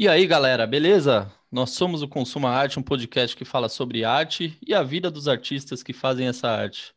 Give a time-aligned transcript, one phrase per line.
[0.00, 1.28] E aí, galera, beleza?
[1.50, 5.26] Nós somos o Consuma Arte, um podcast que fala sobre arte e a vida dos
[5.26, 6.94] artistas que fazem essa arte.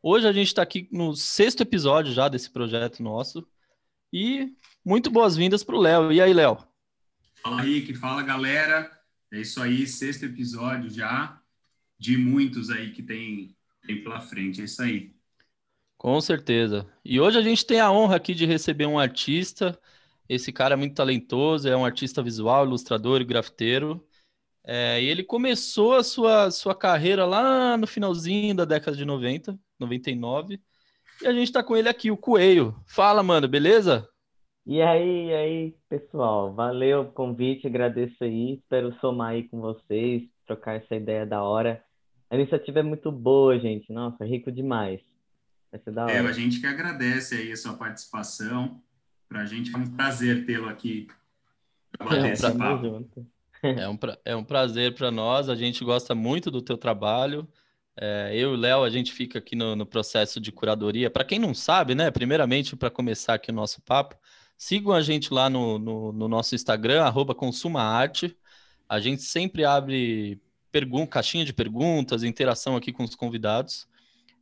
[0.00, 3.44] Hoje a gente está aqui no sexto episódio já desse projeto nosso
[4.12, 4.54] e
[4.84, 6.12] muito boas-vindas para o Léo.
[6.12, 6.58] E aí, Léo?
[7.42, 8.96] Fala aí, que fala galera.
[9.32, 11.42] É isso aí, sexto episódio já
[11.98, 14.60] de muitos aí que tem, tem pela frente.
[14.60, 15.12] É isso aí.
[15.98, 16.86] Com certeza.
[17.04, 19.76] E hoje a gente tem a honra aqui de receber um artista
[20.28, 24.04] esse cara é muito talentoso, é um artista visual, ilustrador e grafiteiro.
[24.64, 29.58] É, e ele começou a sua, sua carreira lá no finalzinho da década de 90,
[29.78, 30.60] 99.
[31.22, 32.74] E a gente está com ele aqui, o Coelho.
[32.86, 34.08] Fala, mano, beleza?
[34.66, 40.24] E aí, e aí, pessoal, valeu o convite, agradeço aí, espero somar aí com vocês,
[40.44, 41.80] trocar essa ideia da hora.
[42.28, 45.00] A iniciativa é muito boa, gente, nossa, rico demais.
[45.70, 46.12] Vai ser da hora.
[46.12, 48.82] É, a gente que agradece aí a sua participação.
[49.28, 51.08] Para a gente é um prazer tê-lo aqui
[51.96, 53.06] para bater é um esse papo.
[53.62, 57.48] É um, pra, é um prazer para nós, a gente gosta muito do teu trabalho.
[57.96, 61.10] É, eu e o Léo, a gente fica aqui no, no processo de curadoria.
[61.10, 62.10] Para quem não sabe, né?
[62.10, 64.14] Primeiramente, para começar aqui o nosso papo,
[64.56, 68.36] sigam a gente lá no, no, no nosso Instagram, arroba consumaarte.
[68.88, 70.40] A gente sempre abre
[70.70, 73.88] pergun caixinha de perguntas, interação aqui com os convidados.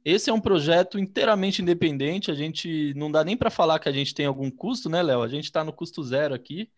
[0.05, 3.93] Esse é um projeto inteiramente independente, a gente não dá nem para falar que a
[3.93, 5.23] gente tem algum custo, né, Léo?
[5.23, 6.71] A gente está no custo zero aqui.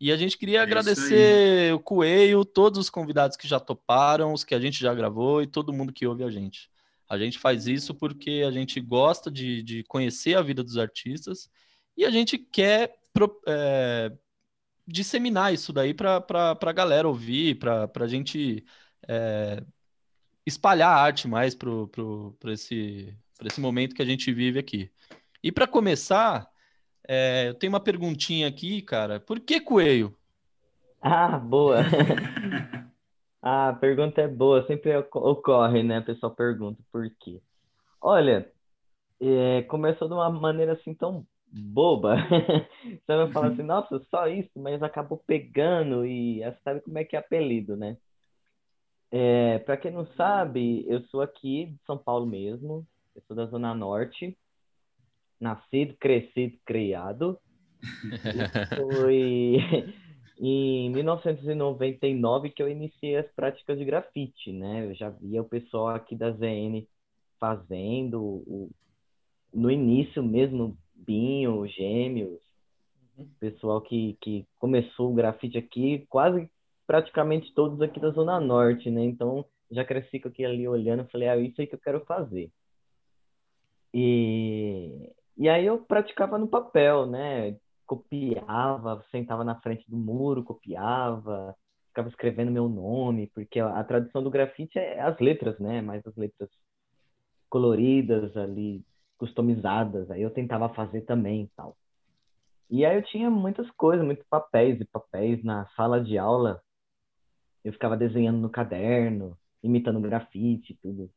[0.00, 4.44] E a gente queria é agradecer o Coelho, todos os convidados que já toparam, os
[4.44, 6.70] que a gente já gravou e todo mundo que ouve a gente.
[7.08, 11.50] A gente faz isso porque a gente gosta de, de conhecer a vida dos artistas
[11.96, 12.96] e a gente quer
[13.46, 14.12] é,
[14.86, 18.64] disseminar isso daí para a galera ouvir, para a gente
[19.08, 19.64] é,
[20.48, 23.14] espalhar a arte mais para esse,
[23.44, 24.90] esse momento que a gente vive aqui.
[25.42, 26.48] E para começar,
[27.06, 29.20] é, eu tenho uma perguntinha aqui, cara.
[29.20, 30.16] Por que coelho?
[31.00, 31.78] Ah, boa.
[33.40, 35.98] a pergunta é boa, sempre ocorre, né?
[35.98, 37.40] A pessoa pergunta por quê.
[38.00, 38.50] Olha,
[39.20, 42.16] é, começou de uma maneira assim tão boba.
[42.82, 47.16] Você vai falar assim, nossa, só isso, mas acabou pegando e sabe como é que
[47.16, 47.96] é apelido, né?
[49.10, 52.86] É, para quem não sabe, eu sou aqui de São Paulo mesmo.
[53.14, 54.36] Eu sou da Zona Norte.
[55.40, 57.38] Nascido, crescido, criado.
[58.76, 59.56] foi
[60.40, 64.86] em 1999 que eu iniciei as práticas de grafite, né?
[64.86, 66.86] Eu já via o pessoal aqui da ZN
[67.38, 68.70] fazendo, o,
[69.52, 72.40] no início mesmo, Binho, Gêmeos,
[73.16, 73.28] uhum.
[73.40, 76.50] pessoal que, que começou o grafite aqui quase
[76.88, 79.04] praticamente todos aqui da Zona Norte, né?
[79.04, 82.02] Então, já cresci com aquilo ali olhando, falei, ah, é isso aí que eu quero
[82.06, 82.50] fazer.
[83.92, 87.58] E, e aí eu praticava no papel, né?
[87.86, 91.54] Copiava, sentava na frente do muro, copiava,
[91.88, 95.82] ficava escrevendo meu nome, porque a, a tradição do grafite é as letras, né?
[95.82, 96.48] Mais as letras
[97.50, 98.82] coloridas ali,
[99.18, 100.10] customizadas.
[100.10, 101.76] Aí eu tentava fazer também e tal.
[102.70, 106.62] E aí eu tinha muitas coisas, muitos papéis e papéis na sala de aula
[107.64, 111.10] eu ficava desenhando no caderno, imitando grafite e tudo.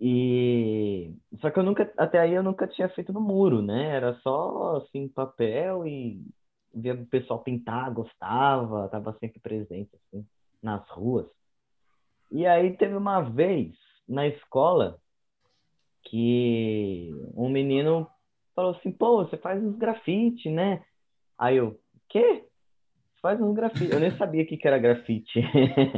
[0.00, 3.88] E só que eu nunca, até aí eu nunca tinha feito no muro, né?
[3.96, 6.24] Era só assim papel e
[6.72, 10.26] via o pessoal pintar, gostava, tava sempre presente assim
[10.62, 11.26] nas ruas.
[12.30, 13.74] E aí teve uma vez
[14.08, 15.00] na escola
[16.04, 18.08] que um menino
[18.54, 20.84] falou assim: "Pô, você faz uns grafite, né?"
[21.36, 21.78] Aí eu:
[22.08, 22.47] "Quê?"
[23.20, 23.92] Faz um grafite.
[23.92, 25.40] Eu nem sabia o que, era grafite.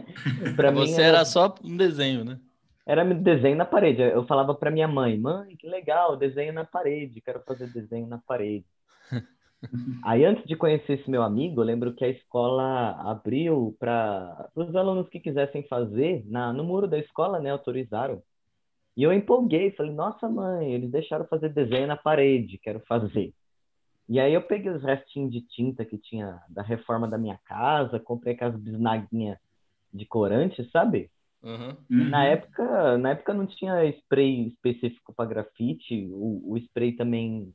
[0.57, 1.19] para mim Você era...
[1.19, 2.39] era só um desenho, né?
[2.87, 4.03] Era desenho na parede.
[4.03, 8.19] Eu falava para minha mãe, mãe, que legal, desenho na parede, quero fazer desenho na
[8.19, 8.65] parede.
[10.05, 14.75] Aí, antes de conhecer esse meu amigo, eu lembro que a escola abriu para os
[14.75, 18.23] alunos que quisessem fazer, na, no muro da escola, né, autorizaram.
[18.97, 23.33] E eu empolguei, falei, nossa mãe, eles deixaram fazer desenho na parede, quero fazer.
[24.11, 28.01] E aí eu peguei os restinhos de tinta que tinha da reforma da minha casa,
[28.01, 29.39] comprei aquelas bisnaguinhas
[29.95, 31.09] de corante, sabe?
[31.41, 31.77] Uhum.
[31.89, 37.55] Na época, na época não tinha spray específico para grafite, o, o spray também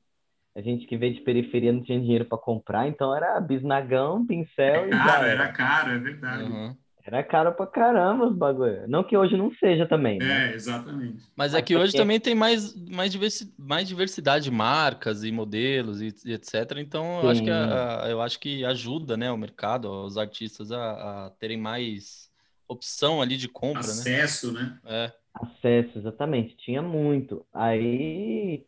[0.55, 4.85] a gente que veio de periferia não tinha dinheiro para comprar, então era bisnagão, pincel
[4.85, 6.43] é caro, e era caro, é verdade.
[6.43, 6.77] Uhum.
[7.05, 8.87] Era caro pra caramba os bagulho.
[8.87, 10.17] Não que hoje não seja também.
[10.17, 10.49] Né?
[10.49, 11.23] É, exatamente.
[11.35, 16.01] Mas é que hoje também tem mais, mais, diversi mais diversidade de marcas e modelos
[16.01, 16.77] e, e etc.
[16.77, 20.71] Então eu acho, que a, a, eu acho que ajuda né, o mercado, os artistas
[20.71, 22.31] a, a terem mais
[22.67, 23.83] opção ali de compra.
[23.83, 23.87] Né?
[23.87, 24.79] Acesso, né?
[24.83, 25.05] né?
[25.05, 25.13] É.
[25.35, 26.57] Acesso, exatamente.
[26.57, 27.45] Tinha muito.
[27.53, 28.65] Aí.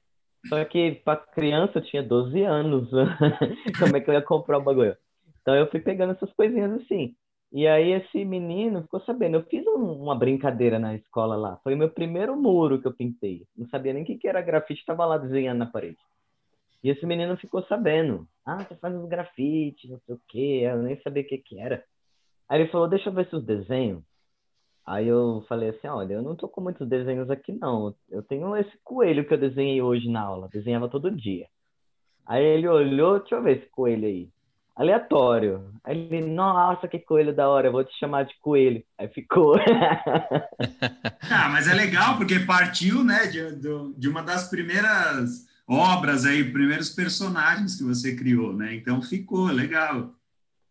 [0.48, 2.88] Só que para criança eu tinha 12 anos.
[3.80, 4.96] Como é que eu ia comprar o bagulho?
[5.42, 7.16] Então eu fui pegando essas coisinhas assim.
[7.52, 9.38] E aí esse menino ficou sabendo.
[9.38, 11.58] Eu fiz um, uma brincadeira na escola lá.
[11.64, 13.48] Foi o meu primeiro muro que eu pintei.
[13.56, 15.98] Não sabia nem o que, que era grafite, estava lá desenhando na parede.
[16.84, 18.28] E esse menino ficou sabendo.
[18.46, 20.62] Ah, você faz uns grafites, não sei o quê.
[20.64, 21.84] Eu nem sabia o que, que era.
[22.50, 24.04] Aí ele falou, deixa eu ver seus desenhos.
[24.86, 27.94] Aí eu falei assim, olha, eu não tô com muitos desenhos aqui não.
[28.10, 30.50] Eu tenho esse coelho que eu desenhei hoje na aula.
[30.52, 31.48] Desenhava todo dia.
[32.26, 34.30] Aí ele olhou, deixa eu ver esse coelho aí
[34.78, 35.74] aleatório.
[35.84, 38.84] Aí ele, nossa, que coelho da hora, eu vou te chamar de coelho.
[38.98, 39.56] Aí ficou.
[41.30, 43.60] ah, mas é legal, porque partiu, né, de,
[43.98, 48.76] de uma das primeiras obras aí, primeiros personagens que você criou, né?
[48.76, 50.14] Então ficou, legal.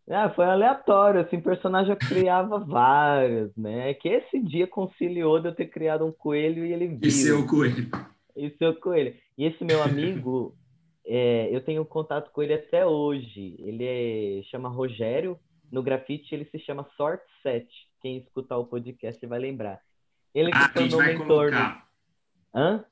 [0.09, 3.93] Ah, foi aleatório, assim, personagem eu criava vários, né?
[3.93, 6.99] Que esse dia conciliou de eu ter criado um coelho e ele viu.
[7.03, 7.89] E seu coelho.
[8.35, 9.13] E seu coelho.
[9.37, 10.55] E esse meu amigo,
[11.07, 13.55] é, eu tenho contato com ele até hoje.
[13.59, 15.39] Ele é, chama Rogério.
[15.71, 17.65] No grafite ele se chama Sort 7.
[18.01, 19.81] Quem escutar o podcast vai lembrar.
[20.35, 21.89] Ele que ah, a gente vai mentor colocar.
[22.53, 22.85] Hã?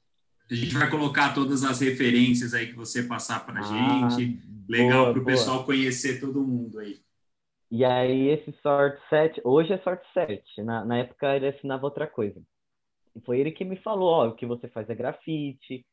[0.50, 4.40] A gente vai colocar todas as referências aí que você passar para ah, gente.
[4.70, 7.00] Legal para o pessoal conhecer todo mundo aí.
[7.70, 10.64] E aí esse Sort 7, hoje é Sort 7.
[10.64, 12.42] Na, na época ele assinava outra coisa.
[13.14, 15.86] E foi ele que me falou, ó, o que você faz é grafite,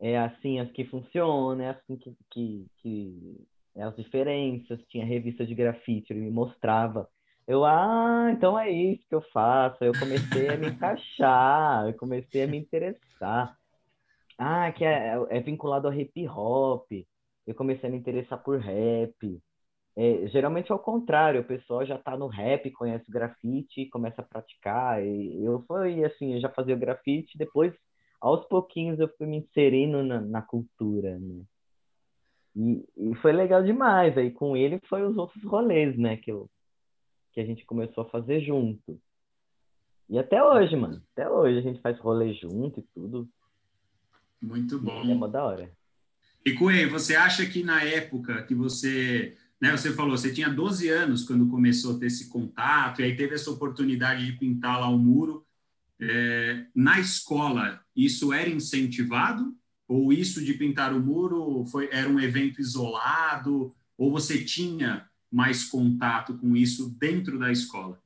[0.00, 3.46] é assim que funciona, é assim que, que, que
[3.76, 4.80] é as diferenças.
[4.88, 7.08] Tinha revista de grafite, ele me mostrava.
[7.46, 9.82] Eu, ah, então é isso que eu faço.
[9.82, 13.56] Eu comecei a me encaixar, eu comecei a me interessar.
[14.38, 16.86] Ah, que é, é vinculado ao hip hop.
[17.46, 19.40] Eu comecei a me interessar por rap.
[19.96, 24.20] É, geralmente é o contrário, o pessoal já está no rap, conhece o grafite, começa
[24.20, 25.02] a praticar.
[25.04, 27.74] Eu fui assim, eu já fazia o grafite, depois
[28.20, 31.42] aos pouquinhos eu fui me inserindo na, na cultura, né?
[32.56, 34.18] E, e, foi legal demais.
[34.18, 36.16] Aí com ele foi os outros rolês, né?
[36.16, 36.50] Que, eu,
[37.32, 39.00] que a gente começou a fazer junto.
[40.08, 41.02] E até hoje, mano.
[41.12, 43.28] Até hoje a gente faz rolê junto e tudo.
[44.40, 45.04] Muito bom.
[45.04, 45.70] E é uma da hora.
[46.44, 50.88] E Coelho, você acha que na época que você, né, você falou, você tinha 12
[50.88, 54.88] anos quando começou a ter esse contato, e aí teve essa oportunidade de pintar lá
[54.88, 55.44] o muro.
[56.00, 59.54] É, na escola, isso era incentivado?
[59.88, 63.74] Ou isso de pintar o muro foi, era um evento isolado?
[63.96, 68.00] Ou você tinha mais contato com isso dentro da escola?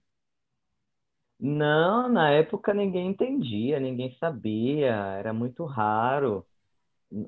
[1.38, 6.46] Não, na época ninguém entendia, ninguém sabia, era muito raro.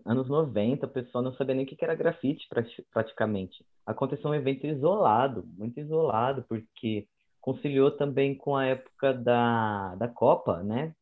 [0.05, 2.49] Anos 90, o pessoal não sabia nem o que era grafite
[2.93, 3.65] praticamente.
[3.87, 7.09] Aconteceu um evento isolado, muito isolado, porque
[7.41, 10.95] conciliou também com a época da, da Copa, né?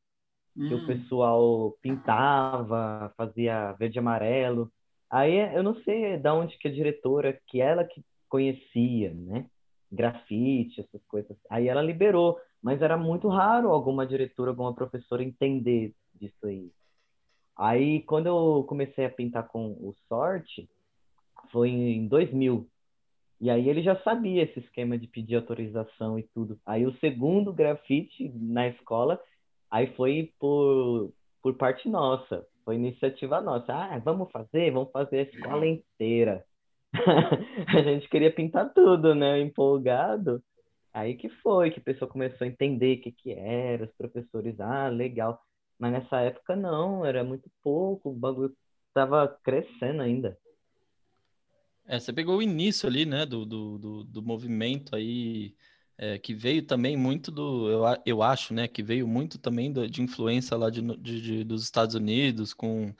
[0.57, 0.69] Hum.
[0.69, 0.87] Que o hum.
[0.87, 4.71] pessoal pintava, fazia verde e amarelo.
[5.11, 9.47] Aí eu não sei da onde que a diretora, que ela que conhecia, né?
[9.91, 11.37] Grafite, essas coisas.
[11.51, 16.71] Aí ela liberou, mas era muito raro alguma diretora, alguma professora entender disso aí.
[17.57, 20.69] Aí quando eu comecei a pintar com o Sorte,
[21.51, 22.67] foi em 2000.
[23.41, 26.59] E aí ele já sabia esse esquema de pedir autorização e tudo.
[26.65, 29.21] Aí o segundo grafite na escola,
[29.72, 31.12] aí foi por,
[31.43, 33.72] por parte nossa, foi iniciativa nossa.
[33.72, 36.44] Ah, vamos fazer, vamos fazer a escola inteira.
[37.74, 39.41] a gente queria pintar tudo, né?
[39.41, 40.44] Empolgado.
[40.93, 44.60] Aí que foi que a pessoa começou a entender o que, que era, os professores,
[44.60, 45.43] ah, legal.
[45.79, 48.55] Mas nessa época não, era muito pouco, o bagulho
[48.88, 50.38] estava crescendo ainda.
[51.86, 55.55] É, você pegou o início ali, né, do, do, do, do movimento aí,
[56.03, 59.89] é, que veio também muito do, eu, eu acho, né, que veio muito também do,
[59.89, 62.93] de influência lá de, de, de, dos Estados Unidos, com,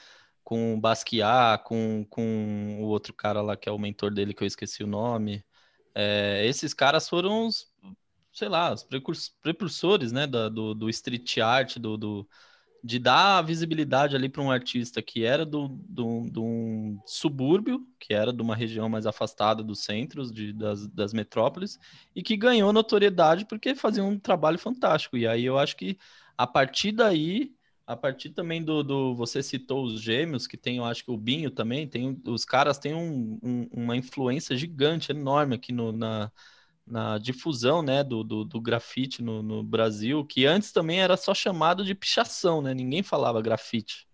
[0.45, 4.47] com Basquiat, com, com o outro cara lá que é o mentor dele, que eu
[4.47, 5.45] esqueci o nome.
[5.97, 7.67] É, esses caras foram os,
[8.33, 8.85] sei lá, os
[9.43, 12.29] precursores, né, do, do, do street art, do, do
[12.83, 18.13] de dar visibilidade ali para um artista que era do, do, do, um subúrbio, que
[18.13, 21.79] era de uma região mais afastada dos centros, de, das, das metrópoles,
[22.15, 25.17] e que ganhou notoriedade porque fazia um trabalho fantástico.
[25.17, 25.97] E aí eu acho que
[26.37, 27.55] a partir daí,
[27.87, 31.17] a partir também do, do você citou os gêmeos, que tem, eu acho que o
[31.17, 36.33] Binho também, tem, os caras têm um, um, uma influência gigante, enorme aqui no, na,
[36.87, 41.33] na difusão né, do, do, do grafite no, no, Brasil, que antes também era só
[41.33, 42.75] chamado de pichação, né?
[42.75, 44.07] Ninguém falava grafite.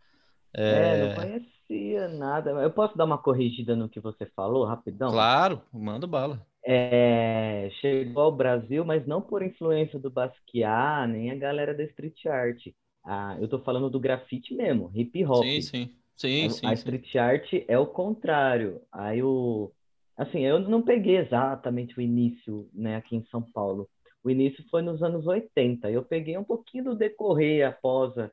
[0.54, 0.70] É...
[0.70, 1.08] é...
[1.08, 2.50] não conhecia nada.
[2.50, 5.10] Eu posso dar uma corrigida no que você falou, rapidão?
[5.10, 6.46] Claro, manda bala.
[6.64, 7.70] É...
[7.80, 12.68] Chegou ao Brasil, mas não por influência do Basquiat, nem a galera da street art.
[13.04, 15.42] Ah, eu tô falando do grafite mesmo, hip hop.
[15.42, 15.94] Sim, sim.
[16.14, 16.74] Sim, a, sim, a sim.
[16.74, 18.82] street art é o contrário.
[18.92, 19.72] Aí o
[20.18, 23.88] assim, eu não peguei exatamente o início, né, aqui em São Paulo.
[24.22, 25.88] O início foi nos anos 80.
[25.90, 28.30] Eu peguei um pouquinho do decorrer após a,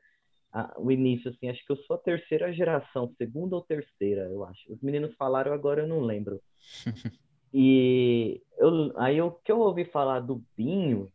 [0.52, 4.44] a, o início, assim, acho que eu sou a terceira geração, segunda ou terceira, eu
[4.44, 4.72] acho.
[4.72, 6.42] Os meninos falaram, agora eu não lembro.
[7.54, 11.10] e eu, aí o que eu ouvi falar do Binho,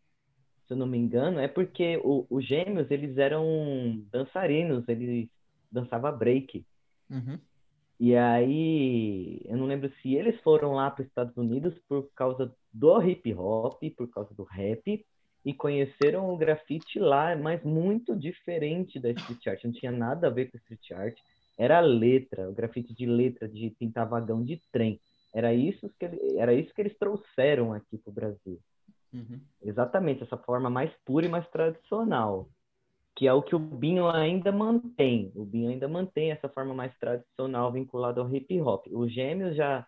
[0.66, 5.28] se eu não me engano, é porque os gêmeos, eles eram dançarinos, eles
[5.70, 6.66] dançavam break.
[7.10, 7.38] Uhum.
[8.04, 12.52] E aí, eu não lembro se eles foram lá para os Estados Unidos por causa
[12.74, 15.06] do hip hop, por causa do rap,
[15.46, 19.64] e conheceram o grafite lá, mas muito diferente da street art.
[19.66, 21.16] Não tinha nada a ver com street art.
[21.56, 25.00] Era letra, o grafite de letra, de pintar vagão de trem.
[25.32, 28.60] Era isso que, ele, era isso que eles trouxeram aqui para o Brasil.
[29.14, 29.40] Uhum.
[29.62, 32.50] Exatamente, essa forma mais pura e mais tradicional.
[33.16, 35.32] Que é o que o Binho ainda mantém.
[35.36, 38.88] O Binho ainda mantém essa forma mais tradicional vinculada ao hip hop.
[38.92, 39.86] Os gêmeos já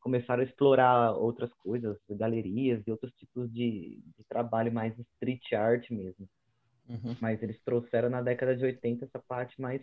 [0.00, 5.90] começaram a explorar outras coisas, galerias e outros tipos de, de trabalho mais street art
[5.90, 6.28] mesmo.
[6.88, 7.16] Uhum.
[7.20, 9.80] Mas eles trouxeram na década de 80 essa parte mais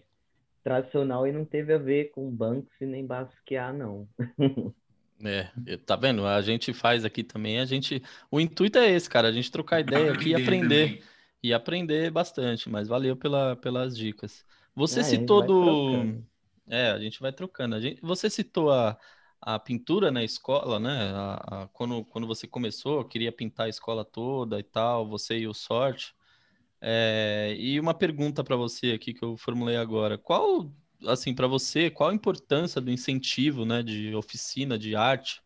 [0.64, 4.08] tradicional e não teve a ver com Banksy nem Basquiat, não.
[5.22, 5.50] É,
[5.86, 6.26] tá vendo?
[6.26, 8.02] A gente faz aqui também, a gente.
[8.32, 11.04] O intuito é esse, cara, a gente trocar ideia aqui e aprender.
[11.42, 14.46] E aprender bastante, mas valeu pela, pelas dicas.
[14.76, 16.06] Você É, citou do.
[16.68, 17.76] É, a gente vai trocando.
[17.76, 18.02] A gente...
[18.02, 18.98] Você citou a,
[19.42, 21.12] a pintura na escola, né?
[21.14, 25.48] A, a- quando, quando você começou, queria pintar a escola toda e tal, você e
[25.48, 26.14] o Sorte.
[26.82, 30.18] É, e uma pergunta para você aqui que eu formulei agora.
[30.18, 30.72] Qual,
[31.08, 35.42] assim, para você, qual a importância do incentivo, né, de oficina de arte,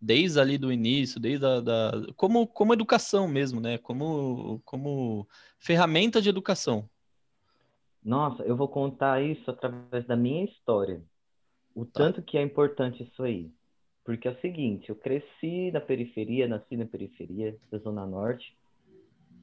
[0.00, 3.76] desde ali do início, desde a da, como, como educação mesmo, né?
[3.78, 5.28] Como, como
[5.58, 6.88] ferramenta de educação.
[8.02, 11.02] Nossa, eu vou contar isso através da minha história.
[11.74, 12.04] O Tá.
[12.04, 13.50] tanto que é importante isso aí.
[14.02, 18.56] Porque é o seguinte, eu cresci na periferia, nasci na periferia da Zona Norte,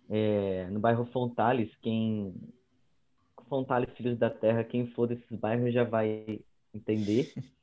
[0.09, 1.69] é, no bairro Fontales.
[1.81, 2.33] Quem
[3.47, 6.41] Fontales, Filhos da Terra, quem for desses bairros já vai
[6.73, 7.31] entender.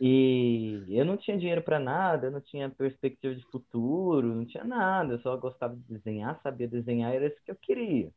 [0.00, 4.64] E eu não tinha dinheiro para nada, eu não tinha perspectiva de futuro, não tinha
[4.64, 8.10] nada, eu só gostava de desenhar, sabia desenhar, era isso que eu queria.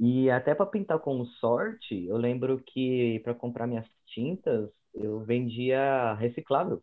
[0.00, 6.14] E até para pintar com sorte, eu lembro que para comprar minhas tintas, eu vendia
[6.14, 6.82] reciclável.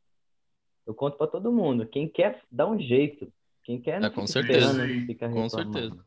[0.85, 3.31] Eu conto para todo mundo, quem quer dá um jeito,
[3.63, 4.71] quem quer não É, com fica certeza.
[4.71, 6.05] esperando, não fica Com certeza.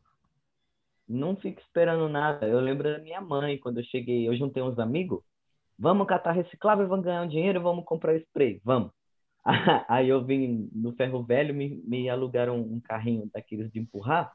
[1.07, 2.47] Não fica esperando nada.
[2.47, 5.21] Eu lembro da minha mãe, quando eu cheguei, eu juntei uns amigos,
[5.79, 8.91] vamos catar reciclável, vamos ganhar um dinheiro, vamos comprar spray, vamos.
[9.87, 14.33] Aí eu vim no ferro velho, me, me alugaram um carrinho daqueles de empurrar.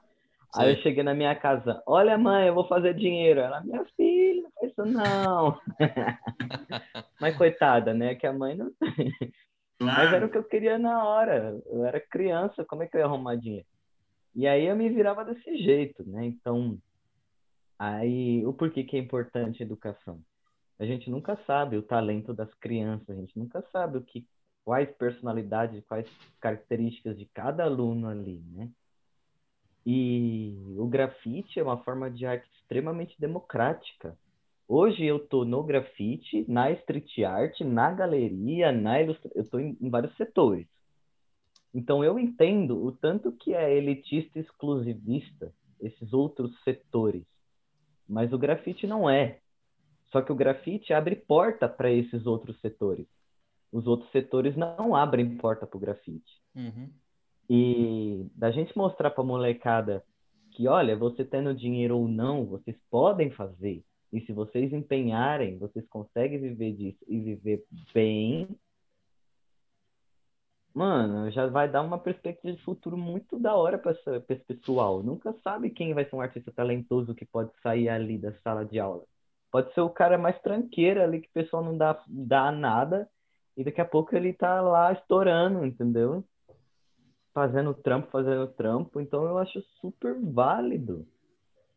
[0.57, 3.41] Aí eu cheguei na minha casa, olha mãe, eu vou fazer dinheiro.
[3.41, 5.61] Ela, minha filha, não faz isso não.
[7.21, 8.15] Mas coitada, né?
[8.15, 8.71] Que a mãe não.
[9.81, 11.61] Mas era o que eu queria na hora.
[11.67, 13.67] Eu era criança, como é que eu ia arrumar dinheiro?
[14.35, 16.25] E aí eu me virava desse jeito, né?
[16.25, 16.79] Então,
[17.77, 20.21] aí o porquê que é importante a educação?
[20.79, 24.27] A gente nunca sabe o talento das crianças, a gente nunca sabe o que,
[24.65, 26.09] quais personalidades, quais
[26.41, 28.71] características de cada aluno ali, né?
[29.87, 34.17] E o grafite é uma forma de arte extremamente democrática.
[34.67, 39.31] Hoje eu tô no grafite, na street art, na galeria, na ilustra...
[39.35, 40.67] eu tô em, em vários setores.
[41.73, 47.25] Então eu entendo o tanto que é elitista exclusivista esses outros setores.
[48.09, 49.41] Mas o grafite não é.
[50.15, 53.05] Só que o grafite abre porta para esses outros setores.
[53.73, 56.41] Os outros setores não abrem porta para o grafite.
[56.55, 56.89] Uhum.
[57.51, 60.05] E da gente mostrar para a molecada
[60.53, 63.83] que, olha, você tendo dinheiro ou não, vocês podem fazer.
[64.13, 68.47] E se vocês empenharem, vocês conseguem viver disso e viver bem.
[70.73, 73.91] Mano, já vai dar uma perspectiva de futuro muito da hora para
[74.29, 75.03] esse pessoal.
[75.03, 78.79] Nunca sabe quem vai ser um artista talentoso que pode sair ali da sala de
[78.79, 79.05] aula.
[79.55, 83.09] Pode ser o cara mais tranqueiro ali que o pessoal não dá, dá nada
[83.57, 86.25] e daqui a pouco ele tá lá estourando, entendeu?
[87.33, 89.01] Fazendo trampo, fazendo trampo.
[89.01, 91.07] Então eu acho super válido.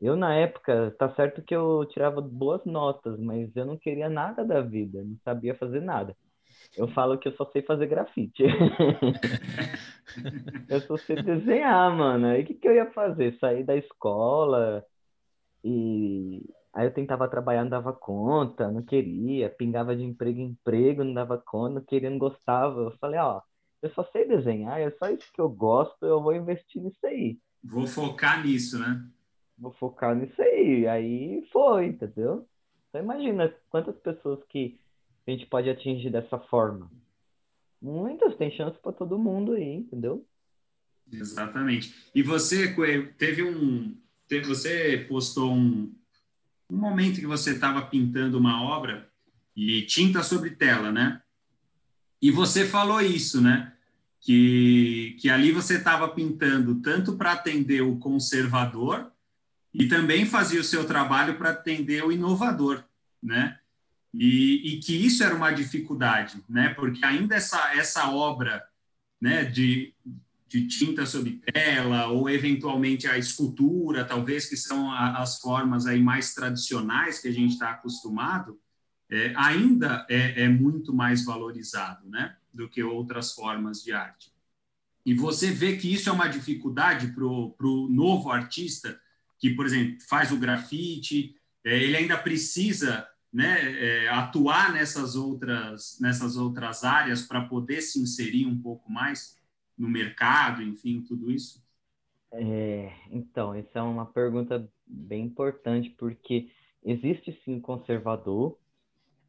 [0.01, 4.43] Eu, na época, tá certo que eu tirava boas notas, mas eu não queria nada
[4.43, 6.17] da vida, não sabia fazer nada.
[6.75, 8.41] Eu falo que eu só sei fazer grafite.
[10.67, 12.25] eu só sei desenhar, mano.
[12.25, 13.38] Aí o que, que eu ia fazer?
[13.38, 14.84] Sair da escola
[15.63, 16.41] e
[16.77, 21.12] aí eu tentava trabalhar, não dava conta, não queria, pingava de emprego em emprego, não
[21.12, 22.81] dava conta, não queria, não gostava.
[22.81, 23.41] Eu falei, ó,
[23.81, 27.39] eu só sei desenhar, é só isso que eu gosto, eu vou investir nisso aí.
[27.63, 29.03] Vou focar nisso, né?
[29.57, 30.88] Vou focar nisso aí.
[30.88, 32.48] Aí foi, entendeu?
[32.89, 34.79] Então imagina quantas pessoas que
[35.25, 36.91] a gente pode atingir dessa forma.
[37.81, 40.24] Muitas, tem chance para todo mundo aí, entendeu?
[41.12, 42.12] Exatamente.
[42.13, 43.98] E você, Coelho, teve um.
[44.27, 45.91] Teve, você postou um,
[46.69, 49.09] um momento que você estava pintando uma obra
[49.55, 51.21] e tinta sobre tela, né?
[52.21, 53.74] E você falou isso, né?
[54.19, 59.12] Que, que ali você estava pintando tanto para atender o conservador
[59.74, 62.83] e também fazia o seu trabalho para atender o inovador,
[63.21, 63.59] né?
[64.13, 66.69] E, e, que isso era uma dificuldade, né?
[66.69, 68.63] Porque ainda essa, essa obra
[69.21, 69.93] né, de,
[70.48, 76.01] de tinta sobre tela ou eventualmente a escultura, talvez que são a, as formas aí
[76.01, 78.60] mais tradicionais que a gente está acostumado,
[79.10, 84.32] é, ainda é, é, muito mais valorizado, né, do que outras formas de arte.
[85.06, 89.00] E você vê que isso é uma dificuldade para o novo artista
[89.39, 95.98] que, por exemplo, faz o grafite, é, ele ainda precisa né, é, atuar nessas outras,
[96.01, 99.37] nessas outras áreas para poder se inserir um pouco mais
[99.77, 101.63] no mercado, enfim, tudo isso?
[102.34, 106.50] É, então, essa é uma pergunta bem importante, porque
[106.84, 108.57] existe sim conservador,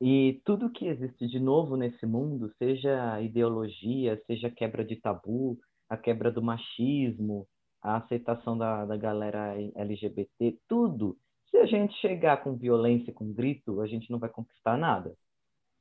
[0.00, 5.97] e tudo que existe de novo nesse mundo, seja ideologia, seja quebra de tabu, a
[5.97, 7.49] quebra do machismo,
[7.83, 11.19] a aceitação da, da galera LGBT, tudo.
[11.50, 15.17] Se a gente chegar com violência, com grito, a gente não vai conquistar nada.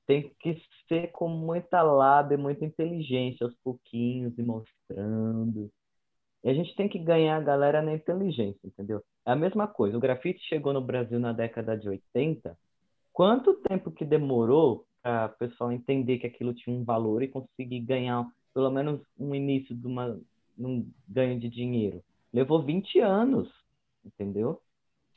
[0.07, 5.69] Tem que ser com muita lábia, muita inteligência, aos pouquinhos e mostrando.
[6.43, 9.03] E a gente tem que ganhar a galera na inteligência, entendeu?
[9.25, 9.97] É a mesma coisa.
[9.97, 12.57] O grafite chegou no Brasil na década de 80
[13.17, 17.79] Quanto tempo que demorou para o pessoal entender que aquilo tinha um valor e conseguir
[17.79, 18.23] ganhar
[18.53, 20.21] pelo menos um início de uma,
[20.55, 22.03] um ganho de dinheiro?
[22.31, 23.49] Levou 20 anos,
[24.05, 24.61] entendeu?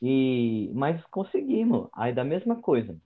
[0.00, 1.90] E mas conseguimos.
[1.92, 2.96] Aí da mesma coisa.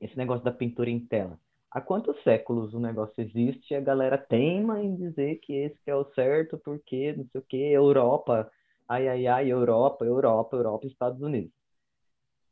[0.00, 1.38] Esse negócio da pintura em tela.
[1.70, 5.94] Há quantos séculos o negócio existe e a galera teima em dizer que esse é
[5.94, 8.50] o certo porque não sei o que, Europa,
[8.88, 11.52] ai ai ai, Europa, Europa, Europa, Estados Unidos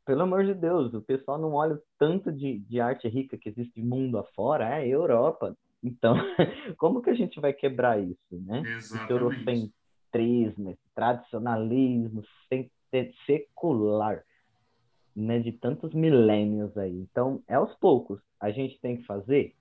[0.05, 3.49] pelo amor de Deus, o pessoal não olha o tanto de, de arte rica que
[3.49, 5.55] existe mundo afora, é Europa.
[5.81, 6.15] Então,
[6.77, 8.61] como que a gente vai quebrar isso, né?
[8.65, 9.03] Exatamente.
[9.03, 12.23] Esse eurocentrismo, esse tradicionalismo
[13.25, 14.23] secular,
[15.15, 15.39] né?
[15.39, 16.95] De tantos milênios aí.
[16.95, 18.19] Então, é aos poucos.
[18.39, 19.55] A gente tem que fazer?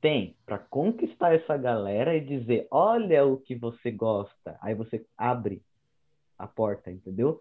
[0.00, 4.58] Tem, para conquistar essa galera e dizer, olha o que você gosta.
[4.60, 5.62] Aí você abre
[6.38, 7.40] a porta, entendeu?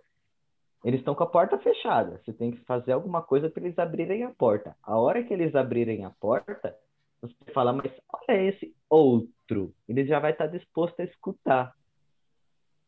[0.83, 2.21] Eles estão com a porta fechada.
[2.23, 4.75] Você tem que fazer alguma coisa para eles abrirem a porta.
[4.83, 6.77] A hora que eles abrirem a porta,
[7.21, 9.73] você fala, mas olha esse outro.
[9.87, 11.73] Ele já vai estar disposto a escutar.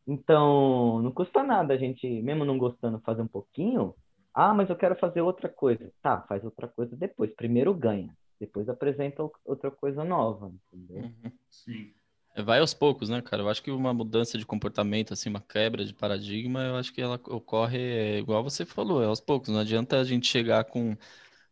[0.06, 3.96] Então, não custa nada a gente, mesmo não gostando, fazer um pouquinho.
[4.36, 5.90] Ah, mas eu quero fazer outra coisa.
[6.02, 7.34] Tá, faz outra coisa depois.
[7.34, 8.14] Primeiro ganha.
[8.38, 11.04] Depois apresenta outra coisa nova, entendeu?
[11.04, 11.32] Uhum.
[11.50, 11.94] Sim.
[12.36, 13.42] É, vai aos poucos, né, cara?
[13.42, 17.02] Eu acho que uma mudança de comportamento, assim, uma quebra de paradigma, eu acho que
[17.02, 19.48] ela ocorre é, igual você falou, é aos poucos.
[19.48, 20.98] Não adianta a gente chegar com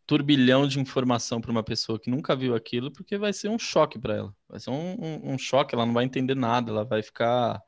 [0.05, 3.97] turbilhão de informação para uma pessoa que nunca viu aquilo, porque vai ser um choque
[3.97, 4.35] para ela.
[4.49, 7.61] Vai ser um, um, um, choque, ela não vai entender nada, ela vai ficar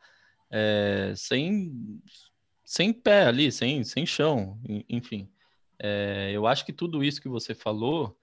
[0.51, 2.01] é, sem,
[2.65, 5.30] sem pé ali, sem, sem chão, enfim.
[5.80, 8.17] É, eu acho que tudo isso que você falou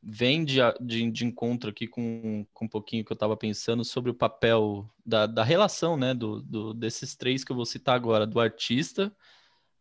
[0.00, 4.10] vem de, de, de, encontro aqui com, com um pouquinho que eu estava pensando sobre
[4.10, 8.24] o papel da, da relação, né, do, do, desses três que eu vou citar agora,
[8.24, 9.12] do artista,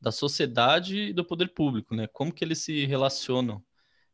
[0.02, 2.08] da sociedade e do poder público, né?
[2.08, 3.64] Como que eles se relacionam?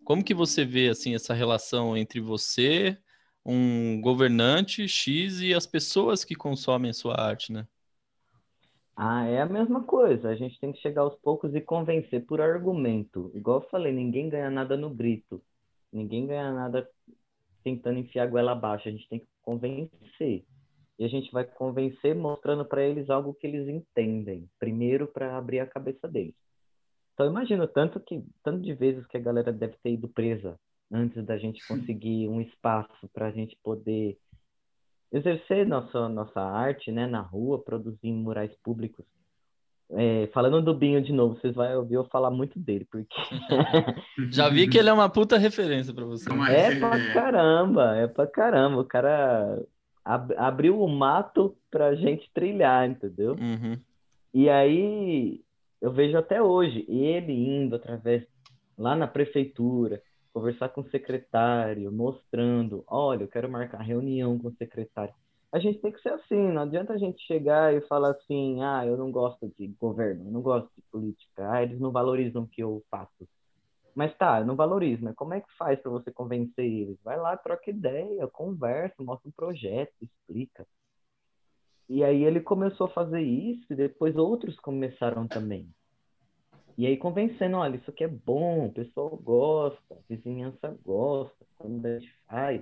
[0.03, 2.97] Como que você vê, assim, essa relação entre você,
[3.45, 7.67] um governante X e as pessoas que consomem a sua arte, né?
[9.03, 10.29] Ah, é a mesma coisa.
[10.29, 13.31] A gente tem que chegar aos poucos e convencer por argumento.
[13.33, 15.41] Igual eu falei, ninguém ganha nada no grito.
[15.91, 16.87] Ninguém ganha nada
[17.63, 18.87] tentando enfiar a goela abaixo.
[18.87, 20.45] A gente tem que convencer.
[20.99, 25.61] E a gente vai convencer mostrando para eles algo que eles entendem, primeiro para abrir
[25.61, 26.35] a cabeça deles.
[27.15, 30.59] Então imagino tanto que tanto de vezes que a galera deve ter ido presa
[30.91, 34.19] antes da gente conseguir um espaço para a gente poder
[35.11, 39.05] exercer nossa nossa arte, né, na rua, produzir murais públicos
[39.93, 43.13] é, falando do Binho de novo, vocês vão ouvir eu falar muito dele, porque.
[44.31, 46.29] Já vi que ele é uma puta referência para você.
[46.49, 48.81] É pra caramba, é pra caramba.
[48.81, 49.61] O cara
[50.05, 53.33] ab abriu o mato pra gente trilhar, entendeu?
[53.33, 53.77] Uhum.
[54.33, 55.41] E aí
[55.81, 58.23] eu vejo até hoje ele indo através
[58.77, 60.01] lá na prefeitura,
[60.33, 65.13] conversar com o secretário, mostrando, olha, eu quero marcar reunião com o secretário
[65.51, 68.85] a gente tem que ser assim, não adianta a gente chegar e falar assim, ah,
[68.85, 72.47] eu não gosto de governo, eu não gosto de política, ah, eles não valorizam o
[72.47, 73.27] que eu faço.
[73.93, 76.97] Mas tá, não valorizo, mas como é que faz para você convencer eles?
[77.03, 80.65] Vai lá, troca ideia, conversa, mostra um projeto, explica.
[81.89, 85.69] E aí ele começou a fazer isso e depois outros começaram também.
[86.77, 91.85] E aí convencendo, olha, isso aqui é bom, o pessoal gosta, a vizinhança gosta, quando
[91.85, 92.61] a gente faz,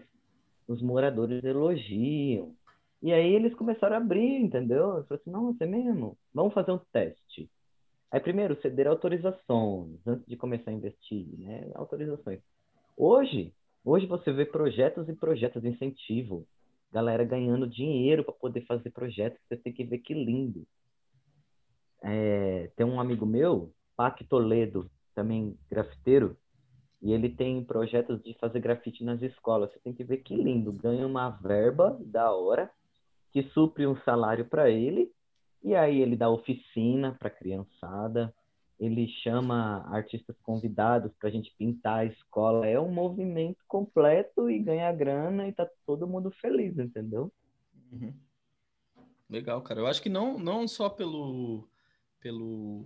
[0.67, 2.56] os moradores elogiam.
[3.02, 4.98] E aí eles começaram a abrir, entendeu?
[4.98, 7.50] Eu falei assim, não, você mesmo, vamos fazer um teste.
[8.12, 11.72] Aí primeiro, ceder autorizações, antes de começar a investir, né?
[11.76, 12.39] Autorizações.
[12.98, 13.54] Hoje,
[13.86, 16.45] hoje você vê projetos e projetos de incentivo,
[16.91, 20.65] galera ganhando dinheiro para poder fazer projetos, você tem que ver que lindo.
[22.02, 26.38] É, tem um amigo meu, Pac Toledo, também grafiteiro,
[27.01, 29.69] e ele tem projetos de fazer grafite nas escolas.
[29.73, 30.71] Você tem que ver que lindo.
[30.71, 32.71] Ganha uma verba da hora
[33.33, 35.12] que supre um salário para ele,
[35.62, 38.33] e aí ele dá oficina para criançada,
[38.79, 42.65] ele chama artistas convidados para a gente pintar a escola.
[42.65, 47.29] É um movimento completo e ganha grana e tá todo mundo feliz, entendeu?
[47.91, 48.13] Uhum.
[49.29, 49.81] Legal, cara.
[49.81, 51.68] Eu acho que não, não só pelo
[52.19, 52.86] pelo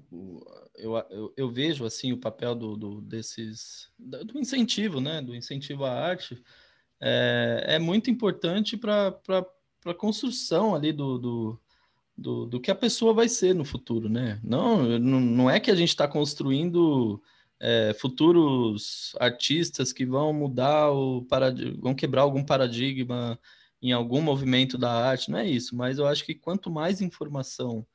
[0.76, 5.86] eu, eu, eu, vejo assim o papel do, do desses do incentivo né do incentivo
[5.86, 6.42] à arte
[7.02, 9.18] é, é muito importante para
[9.86, 11.62] a construção ali do, do,
[12.18, 14.40] do, do, que a pessoa vai ser no futuro né?
[14.44, 17.22] Não não, é que a gente está construindo
[17.60, 21.26] é, futuros artistas que vão mudar o
[21.80, 23.40] vão quebrar algum paradigma
[23.82, 27.86] em algum movimento da arte não é isso mas eu acho que quanto mais informação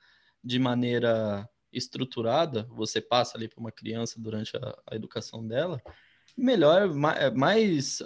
[0.43, 5.83] de maneira estruturada, você passa ali para uma criança durante a, a, educação dela,
[6.37, 8.03] melhor, mais, mais,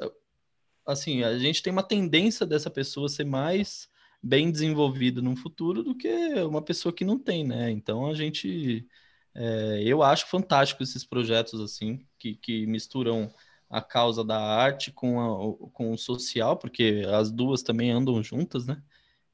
[0.87, 3.89] assim, a gente tem uma tendência dessa pessoa ser mais
[4.23, 6.09] bem desenvolvida no futuro do que
[6.45, 7.71] uma pessoa que não tem, né?
[7.71, 8.87] Então a gente,
[9.35, 13.33] é, eu acho fantástico esses projetos assim que, que misturam
[13.69, 18.67] a causa da arte com, a, com o social, porque as duas também andam juntas,
[18.67, 18.83] né?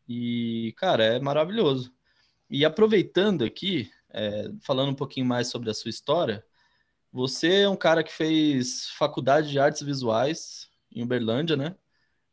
[0.08, 1.92] E, cara, é maravilhoso.
[2.50, 6.44] E aproveitando aqui, é, falando um pouquinho mais sobre a sua história,
[7.12, 11.76] você é um cara que fez faculdade de artes visuais em Uberlândia, né?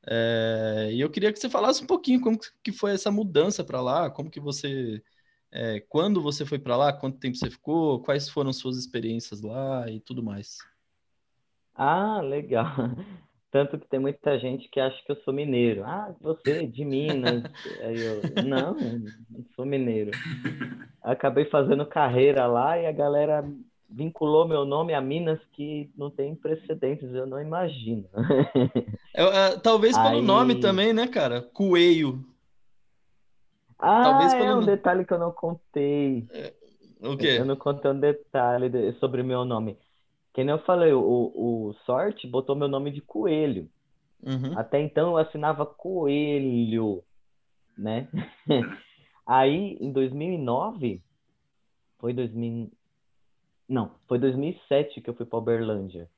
[0.07, 3.81] É, e eu queria que você falasse um pouquinho como que foi essa mudança para
[3.81, 5.03] lá, como que você,
[5.51, 9.89] é, quando você foi para lá, quanto tempo você ficou, quais foram suas experiências lá
[9.89, 10.59] e tudo mais.
[11.73, 12.65] Ah, legal.
[13.55, 15.81] Tanto que tem muita gente que acha que eu sou mineiro.
[15.85, 17.41] Ah, você é de Minas.
[17.81, 20.11] Aí eu, não, não sou mineiro.
[21.01, 23.49] Acabei fazendo carreira lá e a galera
[23.89, 28.03] vinculou meu nome a Minas que não tem precedentes, eu não imagino.
[29.15, 30.21] É, talvez pelo Aí...
[30.21, 31.41] nome também, né, cara?
[31.41, 32.25] Coelho.
[33.79, 34.45] Ah, talvez pelo...
[34.45, 36.27] é um detalhe que eu não contei.
[36.29, 36.53] É...
[37.01, 37.37] O quê?
[37.39, 39.77] Eu não contei um detalhe sobre o meu nome.
[40.35, 43.69] Que nem eu falei, o, o Sorte botou meu nome de Coelho.
[44.21, 44.59] Uhum.
[44.59, 47.01] Até então eu assinava Coelho,
[47.77, 48.09] né?
[49.25, 51.01] Aí, em 2009,
[51.97, 52.69] foi 2000...
[53.69, 56.09] Não, foi 2007 que eu fui para Uberlândia.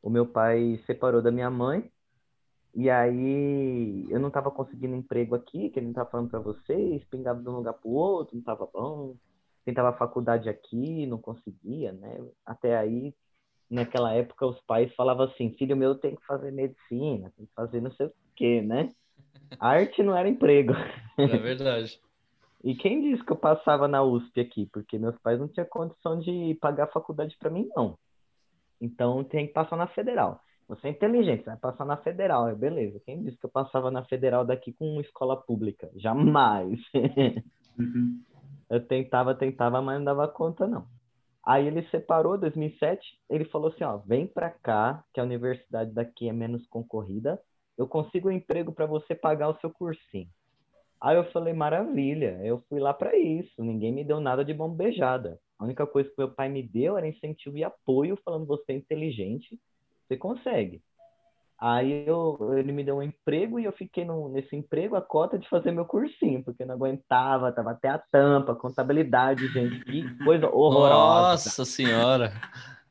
[0.00, 1.90] O meu pai separou da minha mãe
[2.72, 7.04] e aí eu não estava conseguindo emprego aqui, que ele não estava falando para vocês,
[7.06, 9.16] pingava de um lugar para o outro, não estava bom.
[9.64, 12.24] Tentava faculdade aqui, não conseguia, né?
[12.46, 13.12] Até aí
[13.70, 17.80] naquela época os pais falavam assim, filho meu tem que fazer medicina, tem que fazer
[17.80, 18.92] não sei o quê, né?
[19.58, 20.72] Arte não era emprego.
[21.18, 21.98] É verdade.
[22.62, 24.68] e quem disse que eu passava na USP aqui?
[24.72, 27.98] Porque meus pais não tinham condição de pagar faculdade para mim, não.
[28.80, 30.40] Então tem que passar na federal.
[30.68, 33.00] Você é inteligente, você vai passar na federal, é beleza.
[33.04, 35.90] Quem disse que eu passava na federal daqui com uma escola pública?
[35.96, 36.80] Jamais.
[37.78, 38.22] Uhum.
[38.68, 40.86] Eu tentava, tentava, mas não dava conta, não.
[41.46, 45.92] Aí ele separou, em 2007, ele falou assim, ó, vem para cá, que a universidade
[45.92, 47.40] daqui é menos concorrida,
[47.78, 50.28] eu consigo um emprego para você pagar o seu cursinho.
[51.00, 55.38] Aí eu falei, maravilha, eu fui lá para isso, ninguém me deu nada de bombejada.
[55.56, 58.76] A única coisa que meu pai me deu era incentivo e apoio, falando, você é
[58.76, 59.56] inteligente,
[60.02, 60.82] você consegue.
[61.58, 65.38] Aí eu, ele me deu um emprego e eu fiquei no, nesse emprego a cota
[65.38, 70.24] de fazer meu cursinho, porque eu não aguentava, tava até a tampa, contabilidade, gente, que
[70.24, 71.46] coisa horrorosa.
[71.48, 72.32] Nossa senhora!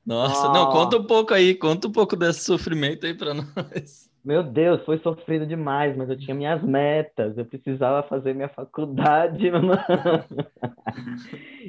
[0.06, 0.54] Nossa, oh.
[0.54, 4.10] não, conta um pouco aí, conta um pouco desse sofrimento aí para nós.
[4.26, 9.52] Meu Deus, foi sofrido demais, mas eu tinha minhas metas, eu precisava fazer minha faculdade,
[9.54, 9.78] mano.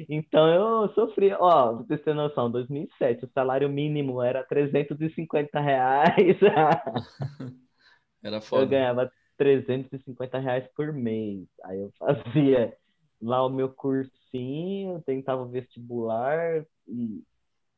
[0.09, 6.37] então eu sofri, ó, pra vocês terem noção, 2007 o salário mínimo era 350 reais.
[8.23, 8.63] Era foda.
[8.63, 11.47] Eu ganhava 350 reais por mês.
[11.63, 12.75] Aí eu fazia
[13.21, 17.23] lá o meu cursinho, tentava vestibular e,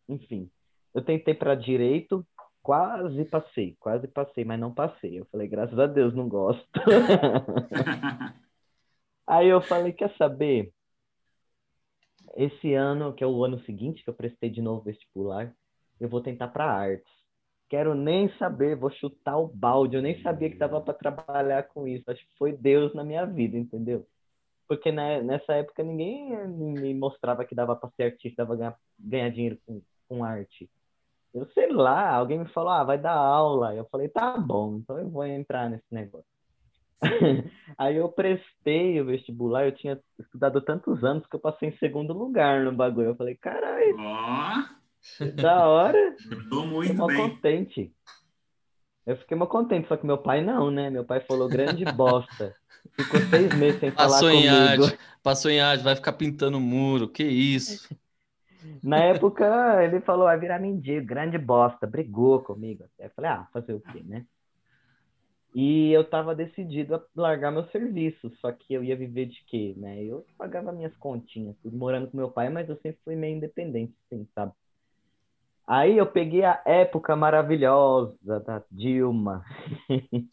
[0.07, 0.49] enfim.
[0.95, 2.25] Eu tentei para direito,
[2.61, 5.19] quase passei, quase passei, mas não passei.
[5.19, 6.67] Eu falei, graças a Deus, não gosto.
[9.27, 10.73] Aí eu falei, quer saber?
[12.35, 15.53] Esse ano, que é o ano seguinte que eu prestei de novo vestibular,
[15.99, 17.11] eu vou tentar para artes.
[17.69, 19.95] Quero nem saber, vou chutar o balde.
[19.95, 22.09] Eu nem sabia que dava para trabalhar com isso.
[22.09, 24.07] Acho que foi Deus na minha vida, entendeu?
[24.67, 29.29] Porque né, nessa época ninguém me mostrava que dava para ser artista, dava ganhar, ganhar
[29.29, 30.69] dinheiro com, com arte.
[31.33, 33.75] Eu sei lá, alguém me falou, ah, vai dar aula.
[33.75, 36.25] Eu falei, tá bom, então eu vou entrar nesse negócio.
[37.77, 42.13] Aí eu prestei o vestibular, eu tinha estudado tantos anos que eu passei em segundo
[42.13, 43.09] lugar no bagulho.
[43.09, 45.25] Eu falei, caralho, oh.
[45.41, 46.15] da hora.
[46.49, 47.17] Tô muito Tô bem.
[47.17, 47.93] contente.
[49.05, 50.89] Eu fiquei muito contente, só que meu pai não, né?
[50.89, 52.55] Meu pai falou grande bosta.
[52.95, 54.97] Ficou seis meses sem falar Passou comigo.
[55.23, 57.89] Passou em arte, vai ficar pintando muro, que isso.
[58.83, 62.83] Na época, ele falou, vai virar mendigo, grande bosta, brigou comigo.
[62.97, 64.25] Eu falei, ah, fazer o quê, né?
[65.53, 69.73] E eu tava decidido a largar meu serviço, só que eu ia viver de quê,
[69.77, 70.03] né?
[70.03, 73.93] Eu pagava minhas continhas, tudo morando com meu pai, mas eu sempre fui meio independente,
[74.05, 74.53] assim, sabe?
[75.65, 79.43] Aí eu peguei a época maravilhosa da Dilma.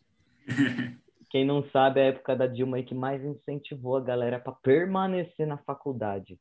[1.31, 5.47] Quem não sabe, a época da Dilma aí que mais incentivou a galera para permanecer
[5.47, 6.39] na faculdade.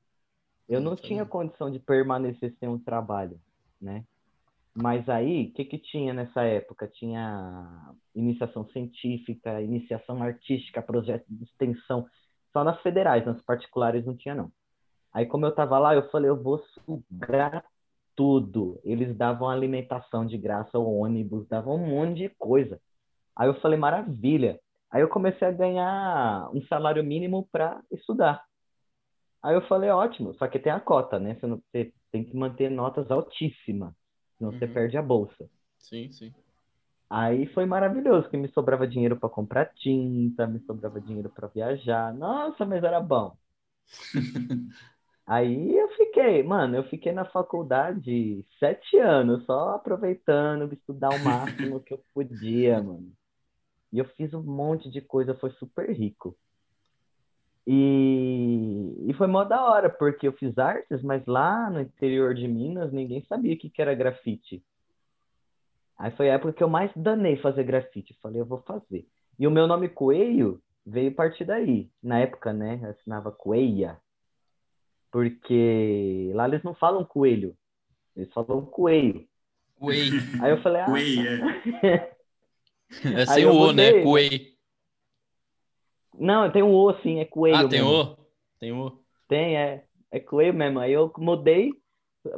[0.67, 3.39] Eu não tinha condição de permanecer sem um trabalho,
[3.79, 4.03] né?
[4.73, 6.87] Mas aí, o que que tinha nessa época?
[6.87, 12.05] Tinha iniciação científica, iniciação artística, projeto de extensão,
[12.51, 14.51] só nas federais, nas particulares não tinha não.
[15.13, 17.63] Aí como eu tava lá, eu falei, eu vou sugar
[18.15, 18.79] tudo.
[18.83, 22.79] Eles davam alimentação de graça, o ônibus, davam um monte de coisa.
[23.35, 24.59] Aí eu falei, maravilha.
[24.91, 28.43] Aí eu comecei a ganhar um salário mínimo para estudar.
[29.45, 31.35] Aí eu falei, ótimo, só que tem a cota, né?
[31.35, 33.93] Você, não, você tem que manter notas altíssimas,
[34.39, 34.57] senão uhum.
[34.57, 35.47] você perde a bolsa.
[35.77, 36.33] Sim, sim.
[37.07, 42.11] Aí foi maravilhoso, que me sobrava dinheiro para comprar tinta, me sobrava dinheiro para viajar.
[42.15, 43.37] Nossa, mas era bom.
[45.27, 51.81] Aí eu fiquei, mano, eu fiquei na faculdade sete anos, só aproveitando, estudar o máximo
[51.81, 53.11] que eu podia, mano.
[53.93, 56.35] E eu fiz um monte de coisa, foi super rico.
[57.67, 62.47] E, e foi mó da hora, porque eu fiz artes, mas lá no interior de
[62.47, 64.63] Minas ninguém sabia o que, que era grafite.
[65.97, 68.17] Aí foi a época que eu mais danei fazer grafite.
[68.21, 69.07] Falei, eu vou fazer.
[69.39, 71.89] E o meu nome Coelho veio a partir daí.
[72.03, 72.79] Na época, né?
[72.83, 73.97] Eu assinava Coelha.
[75.11, 77.55] Porque lá eles não falam coelho.
[78.15, 79.25] Eles falam coelho.
[79.79, 80.21] Coelho.
[80.41, 80.85] Aí eu falei, ah.
[80.91, 81.49] Coelho,
[81.81, 82.15] é.
[83.21, 84.03] é sem o O, né?
[84.03, 84.54] Coelho.
[86.19, 87.57] Não, tem um O sim, é coelho.
[87.57, 88.01] Ah, tem mesmo.
[88.01, 88.17] O?
[88.59, 88.99] Tem O.
[89.27, 89.85] Tem, é.
[90.11, 90.79] É coelho mesmo.
[90.79, 91.71] Aí eu mudei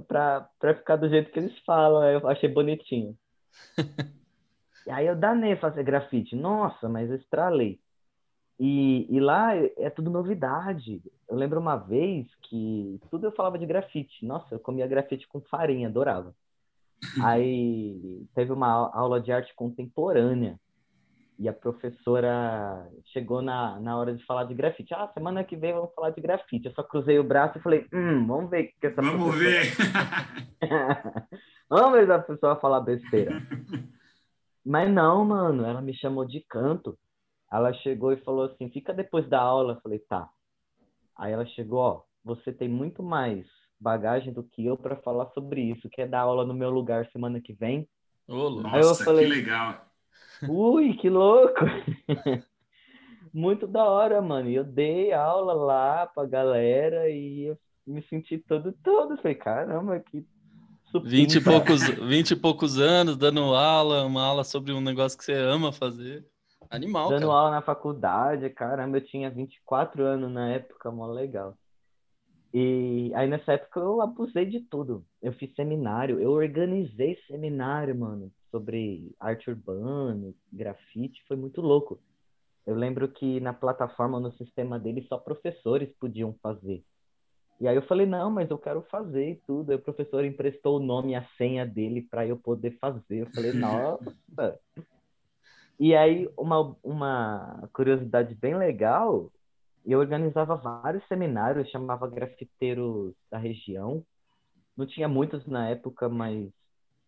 [0.08, 2.04] pra, pra ficar do jeito que eles falam.
[2.04, 3.16] Eu achei bonitinho.
[4.86, 6.36] e aí eu danei fazer grafite.
[6.36, 7.80] Nossa, mas eu estralei.
[8.60, 11.02] E, e lá é tudo novidade.
[11.30, 14.26] Eu lembro uma vez que tudo eu falava de grafite.
[14.26, 16.34] Nossa, eu comia grafite com farinha, adorava.
[17.24, 20.60] Aí teve uma aula de arte contemporânea.
[21.40, 24.94] E a professora chegou na, na hora de falar de grafite.
[24.94, 26.66] Ah, semana que vem vamos falar de grafite.
[26.68, 29.50] Eu só cruzei o braço e falei, hum, vamos ver o que essa Vamos professora...
[29.50, 31.30] ver!
[31.70, 33.32] vamos ver se a pessoa falar besteira.
[34.66, 36.98] Mas não, mano, ela me chamou de canto.
[37.52, 39.74] Ela chegou e falou assim, fica depois da aula.
[39.74, 40.28] Eu falei, tá.
[41.16, 43.46] Aí ela chegou, ó, você tem muito mais
[43.80, 45.88] bagagem do que eu para falar sobre isso.
[45.90, 47.88] Quer dar aula no meu lugar semana que vem?
[48.28, 49.87] Ô, Nossa, Aí eu falei, que legal.
[50.48, 51.66] Ui, que louco!
[53.34, 54.50] Muito da hora, mano.
[54.50, 59.18] Eu dei aula lá pra galera e eu me senti todo todo.
[59.18, 60.26] Falei, caramba, que
[61.04, 65.24] Vinte e, poucos, vinte e poucos anos dando aula, uma aula sobre um negócio que
[65.24, 66.26] você ama fazer.
[66.70, 67.34] Animal, Dando cara.
[67.34, 71.58] aula na faculdade, caramba, eu tinha 24 anos na época, mó legal.
[72.54, 75.06] E aí nessa época eu abusei de tudo.
[75.22, 82.00] Eu fiz seminário, eu organizei seminário, mano sobre arte urbana, grafite, foi muito louco.
[82.66, 86.84] Eu lembro que na plataforma, no sistema dele, só professores podiam fazer.
[87.60, 89.72] E aí eu falei, não, mas eu quero fazer tudo.
[89.72, 93.22] Aí o professor emprestou o nome e a senha dele para eu poder fazer.
[93.22, 94.60] Eu falei, nossa.
[95.80, 99.32] e aí, uma, uma curiosidade bem legal,
[99.86, 104.04] eu organizava vários seminários, chamava grafiteiros da região.
[104.76, 106.52] Não tinha muitos na época, mas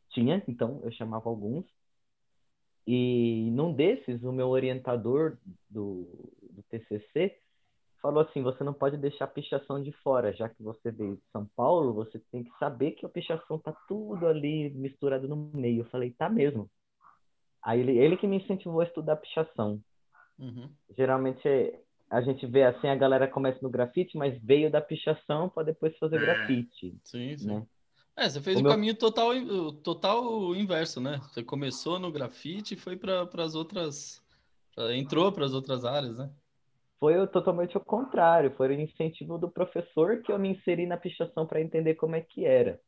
[0.10, 1.65] tinha, então eu chamava alguns.
[2.86, 5.38] E num desses, o meu orientador
[5.69, 6.08] do,
[6.52, 7.38] do TCC
[8.02, 11.24] falou assim: você não pode deixar a pichação de fora, já que você veio de
[11.32, 15.82] São Paulo, você tem que saber que a pichação tá tudo ali misturado no meio.
[15.82, 16.69] Eu falei: tá mesmo.
[17.62, 19.82] Aí ele, ele que me incentivou a estudar pichação.
[20.39, 20.69] Uhum.
[20.98, 21.48] Geralmente
[22.10, 25.95] a gente vê assim, a galera começa no grafite, mas veio da pichação para depois
[25.98, 26.19] fazer é.
[26.19, 26.98] grafite.
[27.04, 27.48] Sim, sim.
[27.48, 27.67] Né?
[28.19, 29.32] É, você fez o, o caminho total,
[29.82, 31.21] total inverso, né?
[31.29, 34.21] Você começou no grafite e foi para as outras.
[34.93, 36.29] Entrou para as outras áreas, né?
[36.99, 38.53] Foi totalmente o contrário.
[38.58, 42.19] Foi o incentivo do professor que eu me inseri na pichação para entender como é
[42.19, 42.82] que era.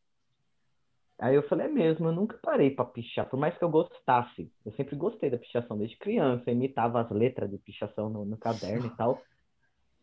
[1.17, 4.52] Aí eu falei, é mesmo, eu nunca parei para pichar, por mais que eu gostasse.
[4.65, 8.88] Eu sempre gostei da pichação desde criança, imitava as letras de pichação no, no caderno
[8.88, 9.22] e tal.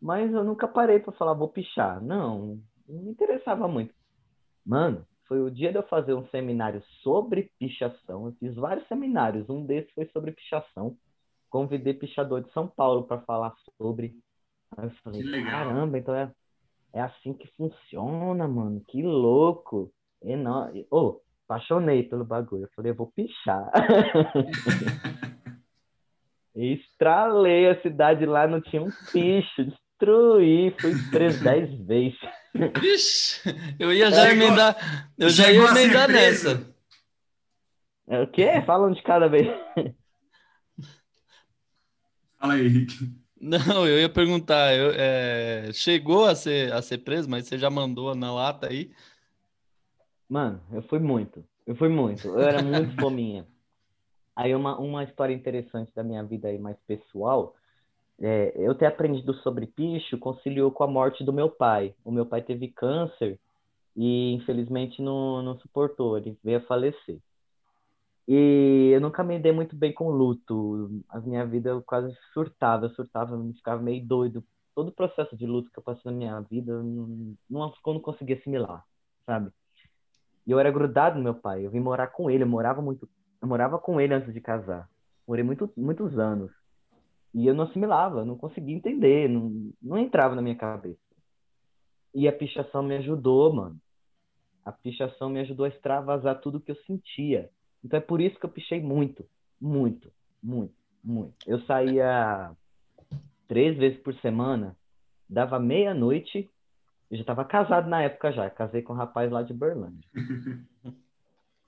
[0.01, 2.01] Mas eu nunca parei para falar, vou pichar.
[2.01, 3.93] Não, não me interessava muito.
[4.65, 8.27] Mano, foi o dia de eu fazer um seminário sobre pichação.
[8.27, 10.97] Eu fiz vários seminários, um desses foi sobre pichação.
[11.51, 14.17] Convidei pichador de São Paulo para falar sobre.
[14.77, 16.33] Aí eu falei, caramba, então é,
[16.93, 18.83] é assim que funciona, mano.
[18.89, 20.87] Que louco enorme.
[20.91, 22.65] Oh, apaixonei pelo bagulho.
[22.65, 23.71] Eu falei, eu vou pichar.
[26.55, 29.73] Estralei a cidade lá, não tinha um picho.
[29.99, 32.19] Destruí, fui preso dez vezes.
[32.81, 33.41] Vixe,
[33.79, 35.11] eu ia já emendar.
[35.19, 36.73] Eu já ia emendar nessa.
[38.07, 38.63] É o quê?
[38.65, 39.49] Fala um de cada vez.
[42.39, 43.13] Fala aí, Henrique.
[43.41, 47.71] Não, eu ia perguntar, eu, é, chegou a ser, a ser preso, mas você já
[47.71, 48.91] mandou na lata aí?
[50.29, 51.45] Mano, eu fui muito.
[51.67, 52.27] Eu fui muito.
[52.27, 53.47] Eu era muito fominha.
[54.35, 57.55] Aí uma, uma história interessante da minha vida aí mais pessoal,
[58.21, 61.95] é, eu ter aprendido sobre picho conciliou com a morte do meu pai.
[62.05, 63.39] O meu pai teve câncer
[63.97, 67.21] e infelizmente não, não suportou, ele veio a falecer.
[68.27, 71.03] E eu nunca me dei muito bem com luto.
[71.09, 74.45] A minha vida eu quase surtava, eu surtava, eu ficava meio doido.
[74.75, 78.01] Todo o processo de luto que eu passei na minha vida, eu não, não, não
[78.01, 78.85] conseguia assimilar,
[79.25, 79.51] sabe?
[80.47, 81.65] E eu era grudado no meu pai.
[81.65, 82.43] Eu vim morar com ele.
[82.43, 83.09] Eu morava muito.
[83.41, 84.89] Eu morava com ele antes de casar.
[85.27, 86.51] Morei muito, muitos anos.
[87.35, 90.99] E eu não assimilava, não conseguia entender, não, não entrava na minha cabeça.
[92.15, 93.79] E a pichação me ajudou, mano.
[94.65, 97.51] A pichação me ajudou a extravasar tudo que eu sentia.
[97.85, 99.25] Então é por isso que eu pichei muito,
[99.61, 100.11] muito,
[100.43, 101.35] muito, muito.
[101.47, 102.53] Eu saía
[103.47, 104.77] três vezes por semana,
[105.29, 106.51] dava meia-noite,
[107.11, 110.09] eu já estava casado na época já, casei com um rapaz lá de Berlândia.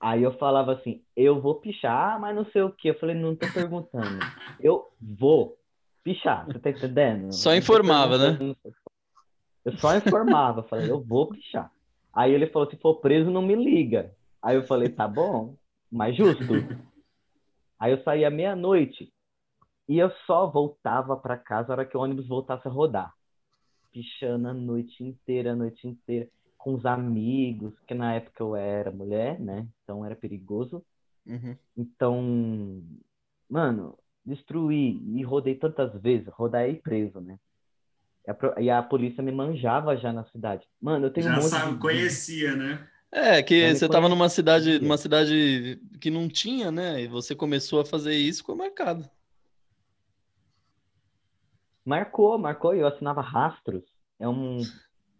[0.01, 2.89] Aí eu falava assim, eu vou pichar, mas não sei o que.
[2.89, 4.19] Eu falei, não tô perguntando.
[4.59, 5.57] Eu vou
[6.03, 7.31] pichar, você tá entendendo?
[7.31, 8.55] Só informava, né?
[9.63, 11.71] Eu só informava, falei, eu vou pichar.
[12.11, 14.11] Aí ele falou, se for preso, não me liga.
[14.41, 15.55] Aí eu falei, tá bom,
[15.91, 16.53] mas justo.
[17.79, 19.13] Aí eu saía meia-noite
[19.87, 23.13] e eu só voltava para casa na hora que o ônibus voltasse a rodar
[23.91, 26.29] pichando a noite inteira, a noite inteira,
[26.61, 29.67] com os amigos, que na época eu era mulher, né?
[29.83, 30.83] Então era perigoso.
[31.25, 31.57] Uhum.
[31.75, 32.83] Então,
[33.49, 37.39] mano, destruí e rodei tantas vezes, rodar e preso, né?
[38.59, 40.67] E a, polícia me manjava já na cidade.
[40.79, 42.87] Mano, eu tenho já um sabe, conhecia, né?
[43.11, 47.01] É, que você estava numa cidade, numa cidade que não tinha, né?
[47.01, 49.09] E você começou a fazer isso, ficou marcado.
[51.83, 52.75] Marcou, marcou.
[52.75, 53.83] Eu assinava Rastros.
[54.19, 54.61] É um,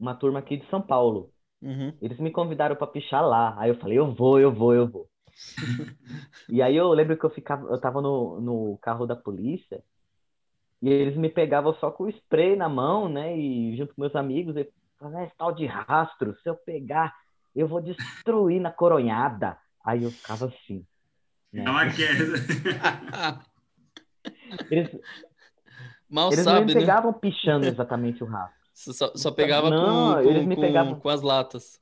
[0.02, 1.32] uma turma aqui de São Paulo.
[1.62, 1.94] Uhum.
[2.02, 3.56] Eles me convidaram para pichar lá.
[3.58, 5.08] Aí eu falei, eu vou, eu vou, eu vou.
[6.50, 9.84] e aí eu lembro que eu ficava, eu tava no, no carro da polícia
[10.82, 13.38] e eles me pegavam só com o spray na mão, né?
[13.38, 17.16] E junto com meus amigos, e falavam, esse tal de rastro, se eu pegar,
[17.56, 19.58] eu vou destruir na coronhada.
[19.86, 20.84] Aí eu ficava assim.
[21.54, 21.64] Né?
[21.64, 23.46] É uma queda.
[24.70, 24.92] Eles,
[26.12, 26.80] Mal eles sabe, não me né?
[26.82, 28.61] pegavam pichando exatamente o rastro.
[28.82, 31.00] Só, só pegava não, com, eles me com, pegavam...
[31.00, 31.80] com as latas.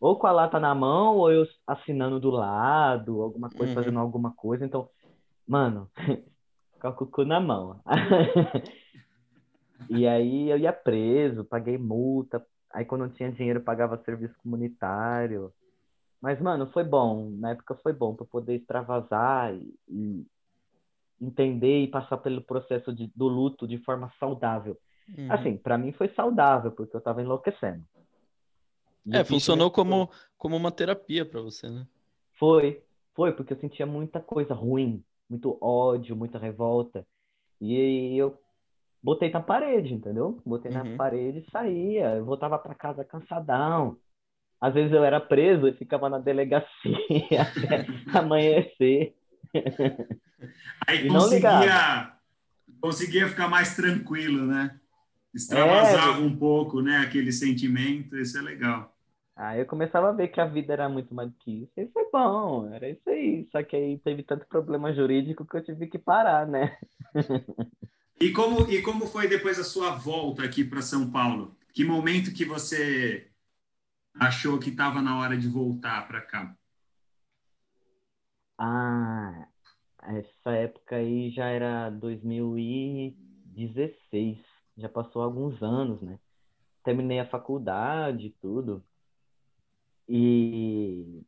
[0.00, 3.74] Ou com a lata na mão, ou eu assinando do lado, alguma coisa, uhum.
[3.74, 4.64] fazendo alguma coisa.
[4.64, 4.88] Então,
[5.46, 5.88] mano,
[6.80, 7.80] com o cu na mão.
[9.88, 12.44] e aí eu ia preso, paguei multa.
[12.72, 15.52] Aí quando não tinha dinheiro, pagava serviço comunitário.
[16.20, 17.30] Mas, mano, foi bom.
[17.30, 20.26] Na época foi bom para poder extravasar e, e,
[21.20, 24.76] entender e passar pelo processo de, do luto de forma saudável.
[25.08, 25.32] Uhum.
[25.32, 27.84] Assim, para mim foi saudável, porque eu tava enlouquecendo.
[29.06, 31.86] E é, funcionou como, como uma terapia para você, né?
[32.38, 32.82] Foi,
[33.14, 37.06] foi, porque eu sentia muita coisa ruim, muito ódio, muita revolta.
[37.60, 38.38] E eu
[39.02, 40.40] botei na parede, entendeu?
[40.44, 40.92] Botei uhum.
[40.92, 42.14] na parede e saía.
[42.16, 43.98] Eu voltava para casa cansadão.
[44.60, 46.66] Às vezes eu era preso e ficava na delegacia
[47.38, 47.86] até
[48.18, 49.14] amanhecer.
[50.86, 52.16] Aí conseguia,
[52.80, 54.80] conseguia ficar mais tranquilo, né?
[55.34, 58.94] Extravasava é, um pouco, né, aquele sentimento, isso é legal.
[59.36, 61.72] Aí eu começava a ver que a vida era muito mais do que isso.
[61.76, 63.48] E foi bom, era isso aí.
[63.50, 66.78] Só que aí teve tanto problema jurídico que eu tive que parar, né?
[68.20, 71.56] e, como, e como foi depois a sua volta aqui para São Paulo?
[71.72, 73.28] Que momento que você
[74.14, 76.56] achou que estava na hora de voltar para cá?
[78.56, 79.48] Ah,
[80.02, 84.53] essa época aí já era 2016.
[84.76, 86.18] Já passou alguns anos, né?
[86.82, 88.82] Terminei a faculdade e tudo.
[90.08, 91.22] E,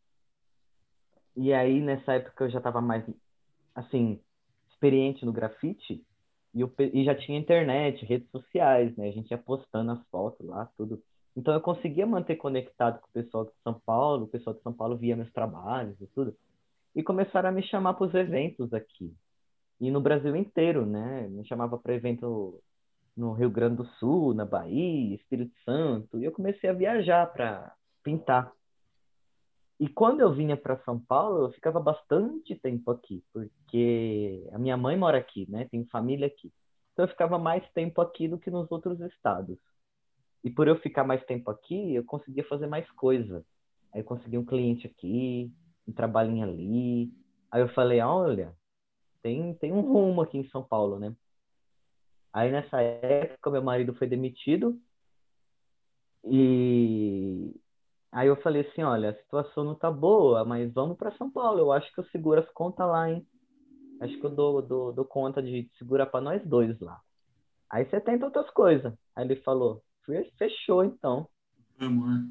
[1.36, 3.04] e aí, nessa época, eu já estava mais,
[3.74, 4.20] assim,
[4.70, 6.04] experiente no grafite
[6.54, 9.08] e, eu, e já tinha internet, redes sociais, né?
[9.08, 11.02] A gente ia postando as fotos lá, tudo.
[11.36, 14.72] Então, eu conseguia manter conectado com o pessoal de São Paulo, o pessoal de São
[14.72, 16.36] Paulo via meus trabalhos e tudo.
[16.94, 19.14] E começaram a me chamar para os eventos aqui.
[19.78, 21.28] E no Brasil inteiro, né?
[21.28, 22.58] Me chamava para evento
[23.16, 26.18] no Rio Grande do Sul, na Bahia, Espírito Santo.
[26.18, 28.52] E eu comecei a viajar para pintar.
[29.78, 34.76] E quando eu vinha para São Paulo, eu ficava bastante tempo aqui, porque a minha
[34.76, 35.66] mãe mora aqui, né?
[35.70, 36.52] Tem família aqui.
[36.92, 39.58] Então eu ficava mais tempo aqui do que nos outros estados.
[40.42, 43.44] E por eu ficar mais tempo aqui, eu conseguia fazer mais coisa.
[43.92, 45.52] Aí eu consegui um cliente aqui,
[45.86, 47.12] um trabalhinho ali.
[47.50, 48.54] Aí eu falei, olha,
[49.22, 51.14] tem, tem um rumo aqui em São Paulo, né?
[52.36, 54.78] Aí nessa época meu marido foi demitido
[56.22, 57.54] e
[58.12, 61.58] Aí eu falei assim, olha, a situação não tá boa, mas vamos para São Paulo.
[61.58, 63.26] Eu acho que eu seguro as contas lá, hein?
[64.00, 66.98] Acho que eu dou, dou, dou conta de segurar para nós dois lá.
[67.70, 68.92] Aí você tenta outras coisas.
[69.14, 69.82] Aí ele falou,
[70.38, 71.28] fechou então.
[71.78, 72.30] Né?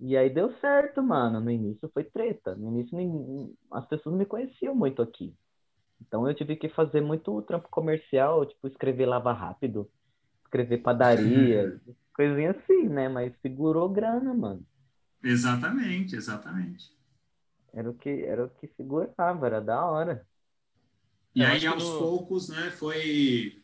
[0.00, 1.40] E aí deu certo, mano.
[1.40, 2.56] No início foi treta.
[2.56, 5.32] No início as pessoas não me conheciam muito aqui.
[6.00, 9.90] Então eu tive que fazer muito trampo comercial, tipo escrever lava rápido,
[10.44, 11.72] escrever padaria,
[12.14, 13.08] coisinha assim, né?
[13.08, 14.66] Mas segurou grana, mano.
[15.22, 16.90] Exatamente, exatamente.
[17.72, 20.26] Era o que, era o que segurava, era da hora.
[21.34, 21.92] E Eu aí, aos no...
[21.92, 23.62] poucos, né, foi,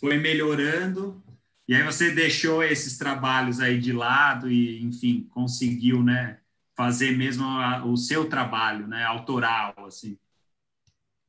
[0.00, 1.22] foi melhorando.
[1.68, 6.40] E aí você deixou esses trabalhos aí de lado e, enfim, conseguiu, né,
[6.76, 10.18] fazer mesmo a, o seu trabalho, né, autoral, assim.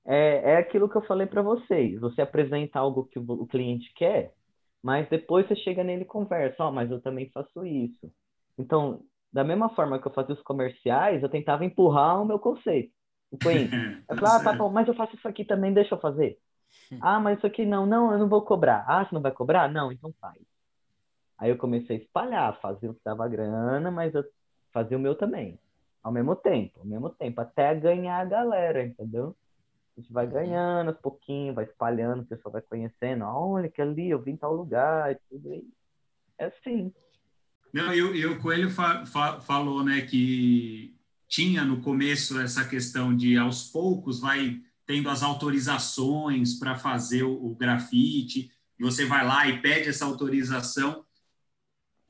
[0.05, 1.99] É, é aquilo que eu falei para vocês.
[1.99, 4.33] Você apresenta algo que o cliente quer,
[4.81, 6.63] mas depois você chega nele e conversa.
[6.63, 8.11] Ó, oh, mas eu também faço isso.
[8.57, 9.01] Então,
[9.31, 12.93] da mesma forma que eu fazia os comerciais, eu tentava empurrar o meu conceito.
[13.31, 13.69] O Queen.
[14.07, 16.37] Eu falava, ah, tá bom, mas eu faço isso aqui também, deixa eu fazer.
[17.01, 18.83] Ah, mas isso aqui não, não, eu não vou cobrar.
[18.87, 19.71] Ah, você não vai cobrar?
[19.71, 20.37] Não, então faz.
[21.37, 24.23] Aí eu comecei a espalhar, fazia o que dava grana, mas eu
[24.71, 25.57] fazia o meu também.
[26.03, 29.35] Ao mesmo tempo, ao mesmo tempo, até ganhar a galera, entendeu?
[29.95, 33.25] A gente vai ganhando aos pouquinhos, vai espalhando, o pessoal vai conhecendo.
[33.25, 35.63] Olha que ali eu vim em tal lugar e tudo aí.
[36.37, 36.91] É assim.
[37.71, 40.95] Não, e, o Coelho fa, fa, falou né, que
[41.27, 47.31] tinha no começo essa questão de aos poucos vai tendo as autorizações para fazer o,
[47.31, 48.51] o grafite,
[48.83, 51.05] você vai lá e pede essa autorização.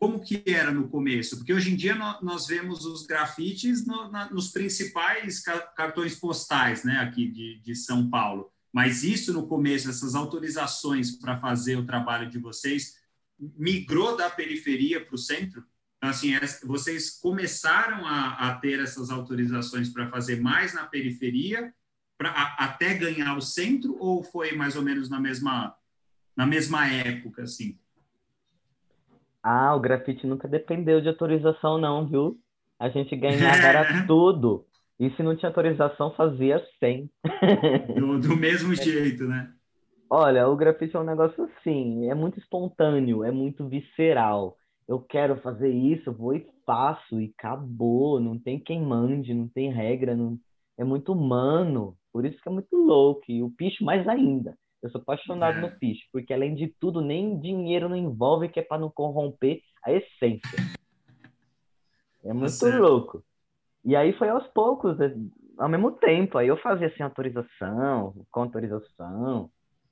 [0.04, 1.38] Como que era no começo?
[1.38, 5.42] Porque hoje em dia nós vemos os grafites no, na, nos principais
[5.78, 8.52] cartões postais né, aqui de, de São Paulo.
[8.74, 12.98] Mas isso no começo, essas autorizações para fazer o trabalho de vocês,
[13.40, 15.64] migrou da periferia para o centro?
[15.96, 21.74] Então, assim, é, vocês começaram a, a ter essas autorizações para fazer mais na periferia,
[22.18, 25.74] pra, a, até ganhar o centro, ou foi mais ou menos na mesma,
[26.36, 27.80] na mesma época, assim?
[29.44, 32.38] Ah, o grafite nunca dependeu de autorização, não, viu?
[32.80, 34.66] A gente ganhava era tudo.
[35.00, 37.10] E se não tinha autorização, fazia sem.
[38.00, 39.52] Do, do mesmo jeito, né?
[40.10, 44.56] Olha, o grafite é um negócio assim, é muito espontâneo, é muito visceral.
[44.88, 48.20] Eu quero fazer isso, vou e faço, e acabou.
[48.20, 50.38] Não tem quem mande, não tem regra, não...
[50.78, 51.98] é muito humano.
[52.12, 53.24] Por isso que é muito louco.
[53.28, 54.56] E o picho mais ainda.
[54.84, 55.62] Eu sou apaixonado é.
[55.62, 59.62] no picho, porque além de tudo, nem dinheiro não envolve, que é para não corromper
[59.82, 60.60] a essência.
[62.22, 63.24] É tá muito louco.
[63.86, 65.16] E aí foi aos poucos, é,
[65.58, 66.38] ao mesmo tempo.
[66.38, 69.50] Aí eu fazia assim, autorização, com autorização.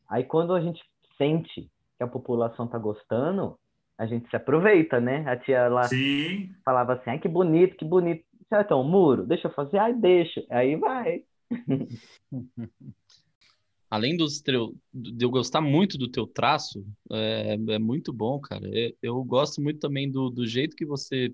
[0.09, 0.83] Aí quando a gente
[1.17, 3.57] sente que a população tá gostando,
[3.97, 5.23] a gente se aproveita, né?
[5.25, 6.53] A tia lá Sim.
[6.65, 8.25] falava assim, ai que bonito, que bonito.
[8.49, 10.43] Certo, um muro, deixa eu fazer, ai deixa.
[10.49, 11.23] Aí vai.
[13.91, 18.67] Além dos teu, de eu gostar muito do teu traço, é, é muito bom, cara.
[18.67, 21.33] Eu, eu, gosto muito também do, do jeito que você.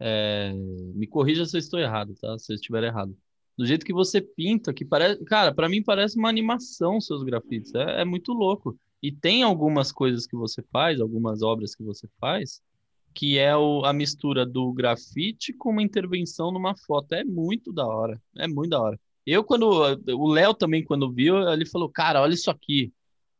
[0.00, 0.52] É,
[0.94, 2.38] me corrija se eu estou errado, tá?
[2.38, 3.16] Se eu estiver errado
[3.58, 7.74] do jeito que você pinta, que parece, cara, para mim parece uma animação seus grafites.
[7.74, 8.78] É, é, muito louco.
[9.02, 12.62] E tem algumas coisas que você faz, algumas obras que você faz,
[13.12, 17.14] que é o, a mistura do grafite com uma intervenção numa foto.
[17.14, 18.22] É muito da hora.
[18.36, 19.00] É muito da hora.
[19.30, 19.68] Eu, quando.
[19.68, 22.92] O Léo também, quando viu, ele falou: Cara, olha isso aqui.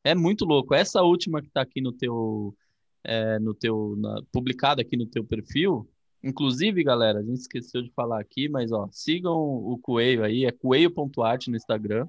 [0.04, 0.74] É muito louco.
[0.74, 2.54] Essa última que tá aqui no teu.
[3.02, 3.96] É, no teu
[4.30, 5.88] publicada aqui no teu perfil.
[6.22, 10.50] Inclusive, galera, a gente esqueceu de falar aqui, mas ó, sigam o Coelho aí, é
[10.50, 12.06] coelho.art no Instagram.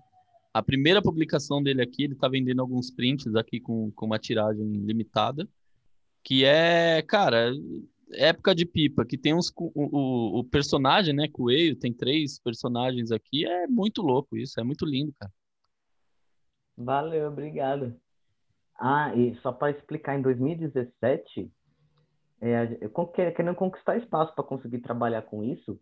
[0.53, 4.65] A primeira publicação dele aqui, ele tá vendendo alguns prints aqui com, com uma tiragem
[4.73, 5.47] limitada,
[6.23, 7.53] que é, cara,
[8.13, 9.51] época de pipa, que tem uns.
[9.55, 14.63] O, o, o personagem, né, Coelho, tem três personagens aqui, é muito louco isso, é
[14.63, 15.31] muito lindo, cara.
[16.77, 17.93] Valeu, obrigado.
[18.79, 21.51] Ah, e só para explicar, em 2017,
[22.41, 25.77] é, eu querendo conquistar espaço para conseguir trabalhar com isso,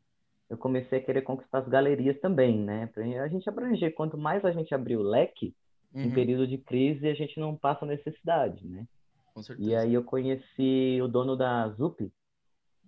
[0.50, 2.88] eu comecei a querer conquistar as galerias também, né?
[2.88, 5.54] Pra a gente abranger, quanto mais a gente abrir o leque,
[5.94, 6.04] uhum.
[6.04, 8.88] em período de crise a gente não passa necessidade, né?
[9.34, 9.70] Com certeza.
[9.70, 12.12] E aí eu conheci o dono da Zup,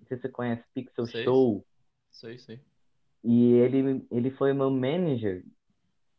[0.10, 1.24] sei se você conhece Pixel sei.
[1.24, 1.66] Show.
[2.12, 2.60] Sei, sei.
[3.24, 5.44] E ele, ele foi meu manager,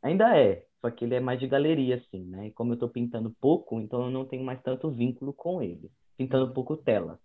[0.03, 2.49] ainda é, só que ele é mais de galeria, assim, né?
[2.49, 5.91] E como eu tô pintando pouco, então eu não tenho mais tanto vínculo com ele,
[6.17, 6.53] pintando uhum.
[6.53, 7.19] pouco tela.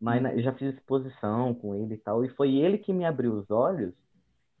[0.00, 3.34] Mas eu já fiz exposição com ele e tal, e foi ele que me abriu
[3.34, 3.92] os olhos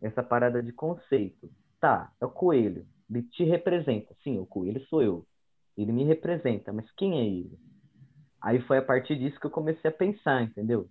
[0.02, 1.48] essa parada de conceito.
[1.80, 4.14] Tá, é o coelho, ele te representa.
[4.24, 5.24] Sim, o coelho sou eu.
[5.76, 7.56] Ele me representa, mas quem é ele?
[8.40, 10.88] Aí foi a partir disso que eu comecei a pensar, entendeu?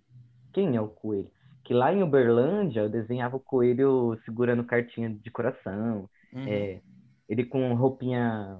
[0.52, 1.30] Quem é o coelho?
[1.64, 6.46] Que lá em Uberlândia eu desenhava o coelho segurando cartinha de coração, uhum.
[6.46, 6.80] é,
[7.28, 8.58] ele com roupinha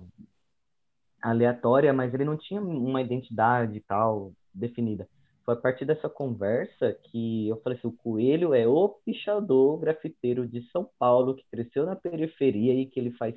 [1.22, 5.08] aleatória, mas ele não tinha uma identidade tal definida.
[5.44, 10.46] Foi a partir dessa conversa que eu falei assim, o Coelho é o pichador grafiteiro
[10.46, 13.34] de São Paulo que cresceu na periferia e que ele faz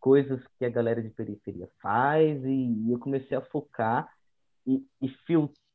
[0.00, 4.08] coisas que a galera de periferia faz e eu comecei a focar
[4.66, 5.67] e, e filtrar,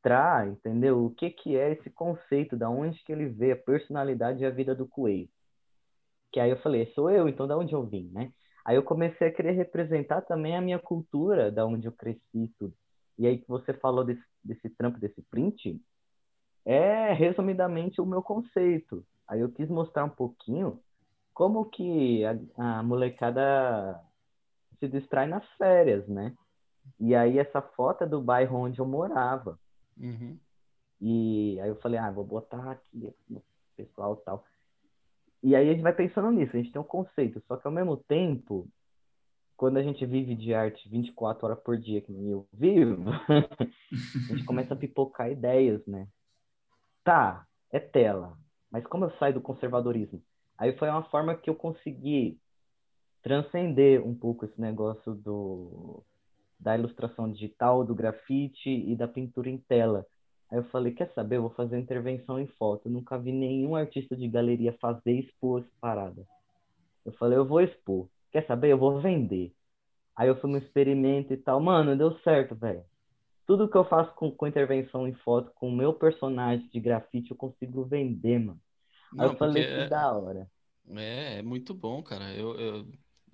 [0.48, 1.06] entendeu?
[1.06, 4.50] O que que é esse conceito, da onde que ele vê a personalidade e a
[4.50, 5.30] vida do Coelho.
[6.32, 8.32] Que aí eu falei, sou eu, então da onde eu vim, né?
[8.66, 12.74] Aí eu comecei a querer representar também a minha cultura, da onde eu cresci tudo.
[13.18, 15.80] E aí que você falou desse, desse trampo, desse print,
[16.66, 19.06] é resumidamente o meu conceito.
[19.28, 20.80] Aí eu quis mostrar um pouquinho
[21.34, 24.00] como que a, a molecada
[24.80, 26.36] se distrai nas férias, né?
[27.00, 29.60] E aí essa foto é do bairro onde eu morava.
[29.98, 30.38] Uhum.
[31.02, 33.42] E aí eu falei, ah, vou botar aqui no
[33.76, 34.46] pessoal tal.
[35.42, 37.74] E aí a gente vai pensando nisso, a gente tem um conceito, só que ao
[37.74, 38.68] mesmo tempo
[39.56, 43.10] quando a gente vive de arte 24 horas por dia, que nem eu vivo,
[44.30, 46.08] a gente começa a pipocar ideias, né?
[47.04, 48.38] Tá, é tela,
[48.72, 50.22] mas como eu saio do conservadorismo?
[50.58, 52.40] Aí foi uma forma que eu consegui
[53.22, 56.04] transcender um pouco esse negócio do
[56.64, 60.06] da ilustração digital, do grafite e da pintura em tela.
[60.50, 62.88] Aí eu falei, quer saber, eu vou fazer intervenção em foto.
[62.88, 66.24] Eu nunca vi nenhum artista de galeria fazer expor essa parada.
[67.06, 68.72] Eu falei, eu vou expor quer saber?
[68.72, 69.54] Eu vou vender.
[70.16, 71.62] Aí eu fui no experimento e tal.
[71.62, 72.84] Mano, deu certo, velho.
[73.46, 77.32] Tudo que eu faço com, com intervenção em foto, com o meu personagem de grafite,
[77.32, 78.60] eu consigo vender, mano.
[79.14, 79.88] Não, Aí eu falei, que é...
[79.88, 80.50] da hora.
[80.96, 82.34] É, é muito bom, cara.
[82.34, 82.86] Eu, eu,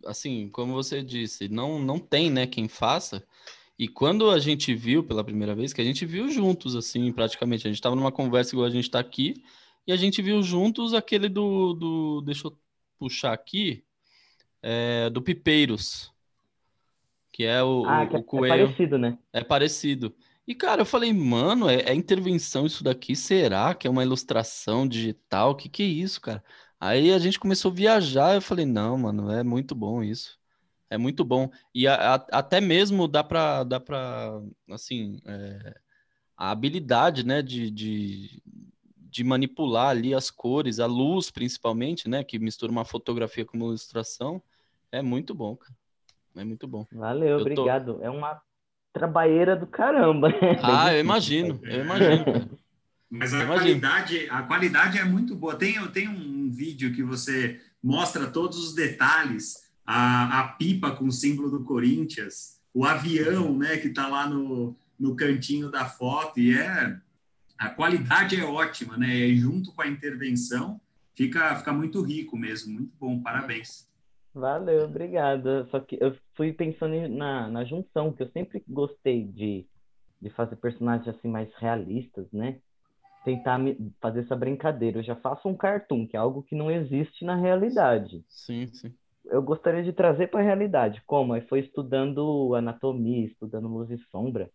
[0.06, 3.24] assim, como você disse, não, não tem, né, quem faça.
[3.78, 7.66] E quando a gente viu pela primeira vez, que a gente viu juntos, assim, praticamente,
[7.66, 9.44] a gente estava numa conversa igual a gente está aqui,
[9.88, 12.58] e a gente viu juntos aquele do, do deixa eu
[12.98, 13.84] puxar aqui,
[14.62, 16.12] é, do Pipeiros,
[17.32, 18.54] que é o, ah, o, o é, coelho.
[18.54, 19.18] É parecido, né?
[19.32, 20.16] É parecido.
[20.50, 23.16] E, cara, eu falei, mano, é, é, intervenção isso daqui?
[23.16, 25.52] Será que é uma ilustração digital?
[25.52, 26.44] O que, que é isso, cara?
[26.80, 30.40] Aí a gente começou a viajar, eu falei, não, mano, é muito bom isso.
[30.90, 31.52] É muito bom.
[31.76, 35.76] E a, a, até mesmo dá pra, dá pra assim, é,
[36.38, 38.42] a habilidade, né, de, de,
[38.96, 43.68] de manipular ali as cores, a luz principalmente, né, que mistura uma fotografia com uma
[43.68, 44.42] ilustração,
[44.92, 45.76] é muito bom, cara.
[46.36, 46.88] É muito bom.
[46.92, 47.96] Valeu, eu obrigado.
[47.96, 48.04] Tô...
[48.04, 48.42] É uma
[48.94, 50.30] trabalheira do caramba.
[50.64, 52.58] Ah, eu imagino, eu imagino.
[53.10, 55.56] Mas a qualidade, a qualidade é muito boa.
[55.56, 61.06] Tem, eu tenho um vídeo que você mostra todos os detalhes, a, a pipa com
[61.06, 66.40] o símbolo do Corinthians, o avião, né, que está lá no, no cantinho da foto,
[66.40, 67.00] e é
[67.58, 69.14] a qualidade é ótima, né?
[69.14, 70.80] E junto com a intervenção
[71.14, 73.90] fica, fica muito rico mesmo, muito bom, parabéns.
[74.34, 75.68] Valeu, obrigado.
[75.70, 79.68] Só que eu fui pensando na, na junção, que eu sempre gostei de,
[80.22, 82.60] de fazer personagens assim mais realistas, né?
[83.24, 85.00] Tentar me, fazer essa brincadeira.
[85.00, 88.24] Eu já faço um cartoon, que é algo que não existe na realidade.
[88.28, 88.94] Sim, sim.
[89.26, 91.02] eu gostaria de trazer para a realidade.
[91.06, 91.34] Como?
[91.34, 94.50] Aí foi estudando anatomia, estudando luz e sombra,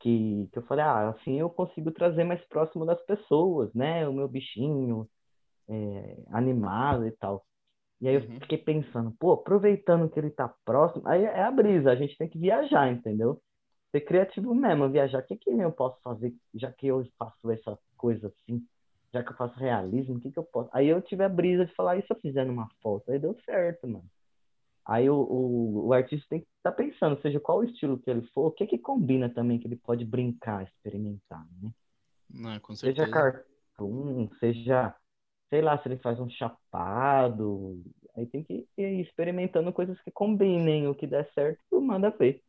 [0.00, 4.08] que, que eu falei, ah, assim eu consigo trazer mais próximo das pessoas, né?
[4.08, 5.08] O meu bichinho
[5.68, 7.44] é, animado e tal.
[8.00, 8.40] E aí eu uhum.
[8.40, 12.28] fiquei pensando, pô, aproveitando que ele tá próximo, aí é a brisa, a gente tem
[12.28, 13.40] que viajar, entendeu?
[13.92, 15.20] Ser criativo mesmo, viajar.
[15.20, 18.64] O que, que eu posso fazer, já que eu faço essa coisa assim?
[19.12, 20.70] já que eu faço realismo, o que, que eu posso?
[20.72, 23.10] Aí eu tive a brisa de falar, e se eu fizer numa foto?
[23.10, 24.08] Aí deu certo, mano.
[24.86, 28.10] Aí o, o, o artista tem que estar tá pensando, seja qual o estilo que
[28.10, 31.70] ele for, o que que combina também que ele pode brincar, experimentar, né?
[32.28, 33.06] Não, com certeza.
[33.06, 34.94] Seja cartoon, seja,
[35.48, 37.82] sei lá, se ele faz um chapado.
[38.16, 42.42] Aí tem que ir experimentando coisas que combinem, o que der certo, manda ver.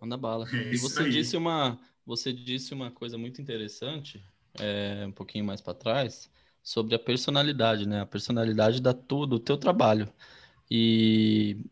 [0.00, 0.46] Manda bala.
[0.52, 4.22] É e você disse uma, você disse uma coisa muito interessante
[4.60, 6.30] é, um pouquinho mais para trás,
[6.62, 8.00] sobre a personalidade, né?
[8.02, 10.12] A personalidade da tudo, do teu trabalho.
[10.70, 11.64] E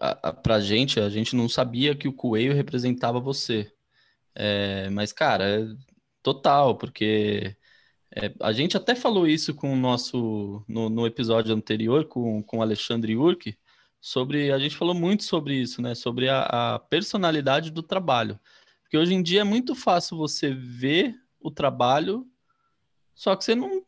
[0.00, 3.72] a, a, pra gente, a gente não sabia que o coelho representava você.
[4.34, 5.66] É, mas, cara, é
[6.22, 7.56] total, porque
[8.14, 12.58] é, a gente até falou isso com o nosso no, no episódio anterior com, com
[12.58, 13.56] o Alexandre Urk,
[14.00, 15.94] sobre a gente falou muito sobre isso, né?
[15.94, 18.38] Sobre a, a personalidade do trabalho.
[18.82, 21.14] Porque hoje em dia é muito fácil você ver
[21.46, 22.26] o trabalho,
[23.14, 23.84] só que você não.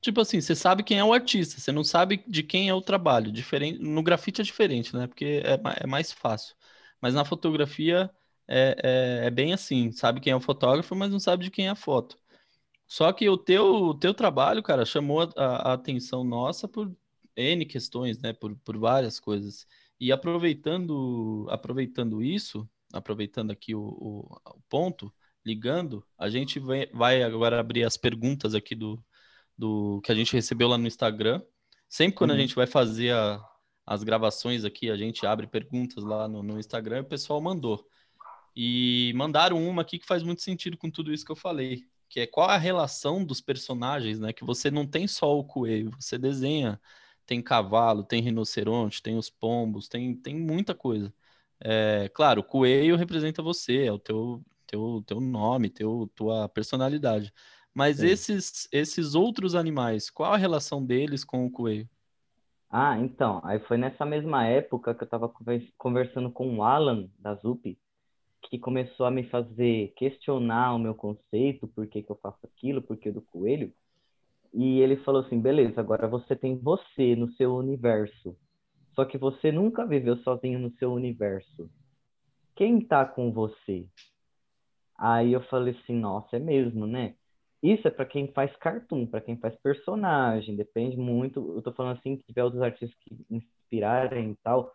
[0.00, 2.80] Tipo assim, você sabe quem é o artista, você não sabe de quem é o
[2.80, 3.30] trabalho.
[3.30, 5.06] Diferente, no grafite é diferente, né?
[5.06, 6.56] Porque é, é mais fácil.
[7.00, 8.10] Mas na fotografia
[8.48, 11.66] é, é, é, bem assim, sabe quem é o fotógrafo, mas não sabe de quem
[11.66, 12.18] é a foto.
[12.86, 16.94] Só que o teu, o teu trabalho, cara, chamou a, a atenção nossa por
[17.36, 18.32] N questões, né?
[18.32, 19.66] Por, por várias coisas.
[20.00, 25.12] E aproveitando, aproveitando isso, aproveitando aqui o, o, o ponto,
[25.44, 26.60] ligando, a gente
[26.92, 29.02] vai, agora abrir as perguntas aqui do,
[29.56, 31.42] do que a gente recebeu lá no Instagram.
[31.88, 32.36] Sempre quando uhum.
[32.36, 33.42] a gente vai fazer a,
[33.86, 37.86] as gravações aqui, a gente abre perguntas lá no, no Instagram e o pessoal mandou.
[38.54, 42.20] E mandaram uma aqui que faz muito sentido com tudo isso que eu falei, que
[42.20, 44.32] é qual a relação dos personagens, né?
[44.32, 46.80] Que você não tem só o coelho, você desenha,
[47.24, 51.14] tem cavalo, tem rinoceronte, tem os pombos, tem, tem muita coisa.
[51.60, 57.32] É, claro, o coelho representa você, é o teu, teu, teu nome, teu, tua personalidade.
[57.74, 61.88] Mas esses, esses outros animais, qual a relação deles com o coelho?
[62.68, 65.32] Ah, então, aí foi nessa mesma época que eu estava
[65.76, 67.76] conversando com o Alan, da ZUP,
[68.42, 72.80] que começou a me fazer questionar o meu conceito, por que, que eu faço aquilo,
[72.80, 73.72] por que do coelho.
[74.52, 78.36] E ele falou assim, beleza, agora você tem você no seu universo.
[78.94, 81.70] Só que você nunca viveu sozinho no seu universo.
[82.54, 83.86] Quem está com você?
[85.00, 87.14] Aí eu falei assim, nossa, é mesmo, né?
[87.62, 91.54] Isso é para quem faz cartoon, para quem faz personagem, depende muito.
[91.56, 94.74] Eu tô falando assim que tiver outros artistas que inspirarem e tal,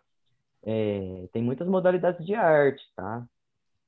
[0.64, 3.24] é, tem muitas modalidades de arte, tá?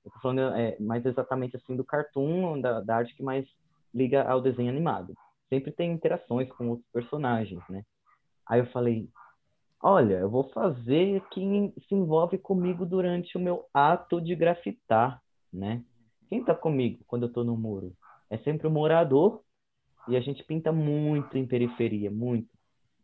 [0.04, 3.44] Eu tô falando é, mais exatamente assim do cartoon, da, da arte que mais
[3.92, 5.14] liga ao desenho animado.
[5.48, 7.84] Sempre tem interações com outros personagens, né?
[8.46, 9.08] Aí eu falei,
[9.82, 15.20] olha, eu vou fazer quem se envolve comigo durante o meu ato de grafitar,
[15.52, 15.82] né?
[16.28, 17.96] Quem tá comigo quando eu tô no muro?
[18.30, 19.42] É sempre o morador
[20.06, 22.48] e a gente pinta muito em periferia, muito.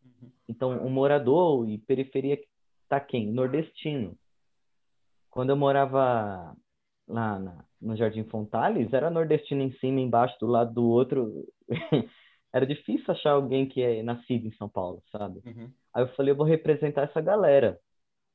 [0.05, 0.31] Uhum.
[0.49, 2.39] Então, o morador e periferia
[2.89, 3.31] tá quem?
[3.31, 4.17] Nordestino.
[5.31, 6.55] Quando eu morava
[7.09, 11.47] lá na, no Jardim Fontales, era nordestino em cima, embaixo, do lado do outro.
[12.53, 15.41] era difícil achar alguém que é nascido em São Paulo, sabe?
[15.45, 15.71] Uhum.
[15.93, 17.79] Aí eu falei, eu vou representar essa galera.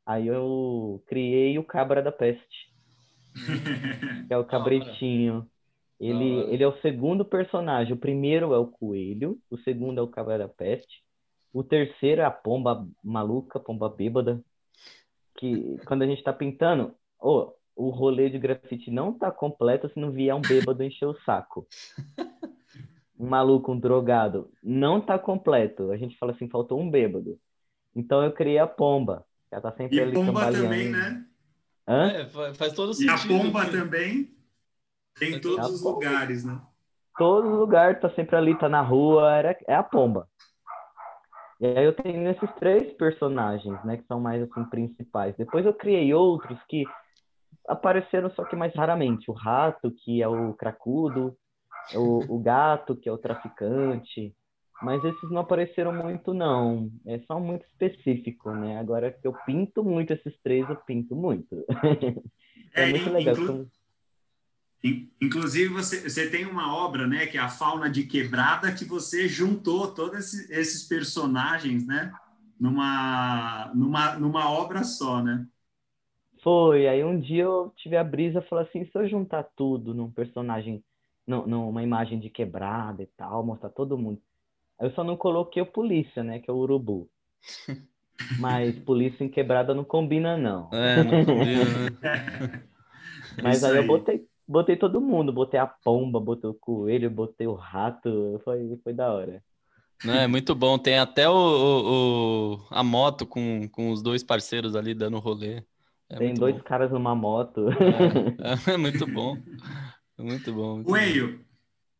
[0.05, 2.68] Aí eu criei o Cabra da Peste
[4.27, 5.47] que é o cabritinho.
[5.99, 7.93] Ele, ele é o segundo personagem.
[7.93, 11.03] O primeiro é o coelho, o segundo é o cabra da peste,
[11.53, 14.41] o terceiro é a pomba maluca, pomba bêbada.
[15.35, 19.99] Que quando a gente tá pintando, oh, o rolê de grafite não tá completo se
[19.99, 21.67] não vier um bêbado encher o saco.
[23.19, 25.91] Um maluco, um drogado, não tá completo.
[25.91, 27.37] A gente fala assim, faltou um bêbado.
[27.93, 29.25] Então eu criei a pomba.
[29.51, 31.25] Ela tá sempre e ali pomba também, né?
[31.89, 33.33] É, faz todo sentido.
[33.33, 34.31] E a pomba também
[35.17, 36.61] tem em todos os lugares, né?
[37.17, 40.27] Todo lugar, tá sempre ali, tá na rua, era, é a pomba.
[41.59, 45.35] E aí eu tenho esses três personagens, né, que são mais assim principais.
[45.35, 46.85] Depois eu criei outros que
[47.67, 49.29] apareceram só que mais raramente.
[49.29, 51.35] O rato, que é o cracudo,
[51.95, 54.33] o, o gato, que é o traficante,
[54.81, 56.91] mas esses não apareceram muito, não.
[57.05, 58.79] É só muito específico, né?
[58.79, 61.65] Agora que eu pinto muito esses três, eu pinto muito.
[62.73, 63.35] é, é, muito legal.
[63.35, 63.69] Inclu...
[65.21, 67.25] Inclusive, você, você tem uma obra, né?
[67.25, 72.13] Que é a Fauna de Quebrada, que você juntou todos esses, esses personagens, né?
[72.59, 75.47] numa, numa, numa obra só, né?
[76.43, 79.93] Foi, aí um dia eu tive a brisa e falei assim, se eu juntar tudo
[79.93, 80.83] num personagem,
[81.25, 84.21] numa imagem de quebrada e tal, mostrar todo mundo.
[84.79, 87.09] Eu só não coloquei o polícia, né, que é o urubu.
[88.39, 90.69] Mas polícia em quebrada não combina, não.
[90.71, 91.97] É, não combina, né?
[93.41, 97.47] Mas aí, aí eu botei, botei todo mundo, botei a pomba, botei o coelho, botei
[97.47, 99.43] o rato, foi, foi da hora.
[100.03, 100.77] Não, é muito bom.
[100.77, 105.63] Tem até o, o, o, a moto com, com os dois parceiros ali dando rolê.
[106.09, 106.63] É Tem dois bom.
[106.63, 107.67] caras numa moto.
[108.69, 109.37] É, é, muito bom.
[110.17, 110.77] É muito bom.
[110.77, 111.48] Muito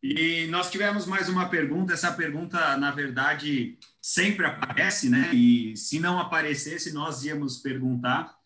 [0.01, 1.93] e nós tivemos mais uma pergunta.
[1.93, 5.33] Essa pergunta, na verdade, sempre aparece, né?
[5.33, 8.37] E se não aparecesse, nós íamos perguntar,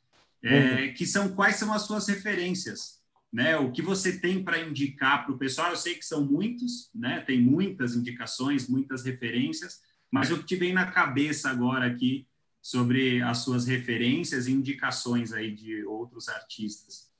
[0.41, 0.93] é, uhum.
[0.93, 2.99] que são quais são as suas referências,
[3.31, 3.55] né?
[3.57, 5.69] O que você tem para indicar para o pessoal?
[5.69, 7.21] Eu sei que são muitos, né?
[7.21, 9.81] Tem muitas indicações, muitas referências,
[10.11, 12.27] mas o que te vem na cabeça agora aqui
[12.61, 17.11] sobre as suas referências e indicações aí de outros artistas.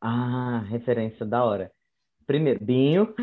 [0.00, 1.72] Ah, referência da hora.
[2.28, 3.14] Primeiro, Binho.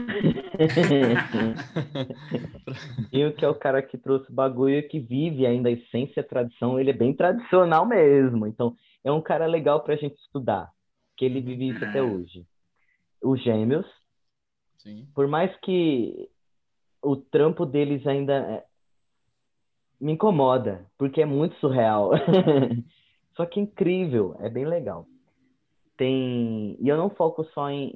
[3.12, 6.26] Binho, que é o cara que trouxe o bagulho que vive ainda a essência, a
[6.26, 8.48] tradição, ele é bem tradicional mesmo.
[8.48, 10.72] Então, é um cara legal para a gente estudar,
[11.16, 11.88] que ele vive isso é.
[11.88, 12.48] até hoje.
[13.22, 13.86] Os Gêmeos.
[14.80, 15.08] Sim.
[15.14, 16.28] Por mais que
[17.00, 18.66] o trampo deles ainda é
[20.02, 22.10] me incomoda, porque é muito surreal.
[23.38, 25.06] só que é incrível, é bem legal.
[25.98, 26.78] Tem.
[26.80, 27.90] E eu não foco só em,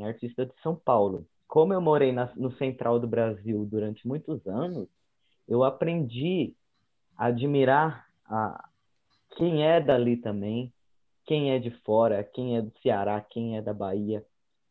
[0.00, 1.26] em artista de São Paulo.
[1.48, 4.88] Como eu morei na, no central do Brasil durante muitos anos,
[5.48, 6.54] eu aprendi
[7.16, 8.68] a admirar a,
[9.36, 10.72] quem é dali também,
[11.26, 14.24] quem é de fora, quem é do Ceará, quem é da Bahia.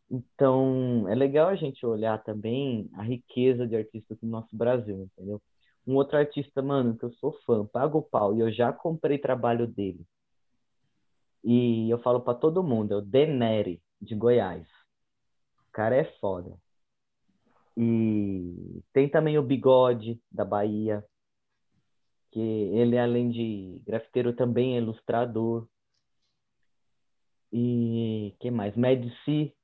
[0.10, 5.42] Então, é legal a gente olhar também a riqueza de artistas do nosso Brasil, entendeu?
[5.86, 9.18] Um outro artista, mano, que eu sou fã, pago o pau, e eu já comprei
[9.18, 10.06] trabalho dele.
[11.44, 14.68] E eu falo para todo mundo, é o Deneri, de Goiás.
[15.68, 16.58] O cara é foda.
[17.78, 21.04] E tem também o Bigode, da Bahia,
[22.32, 25.68] que ele, além de grafiteiro, também é ilustrador.
[27.52, 28.76] E que mais?
[28.76, 29.56] Medici,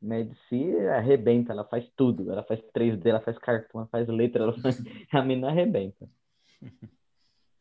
[0.00, 2.30] Medici arrebenta, ela faz tudo.
[2.30, 4.78] Ela faz 3D, ela faz cartão, ela faz letra, ela faz...
[5.12, 6.08] a mina arrebenta.
[6.62, 6.90] Deixa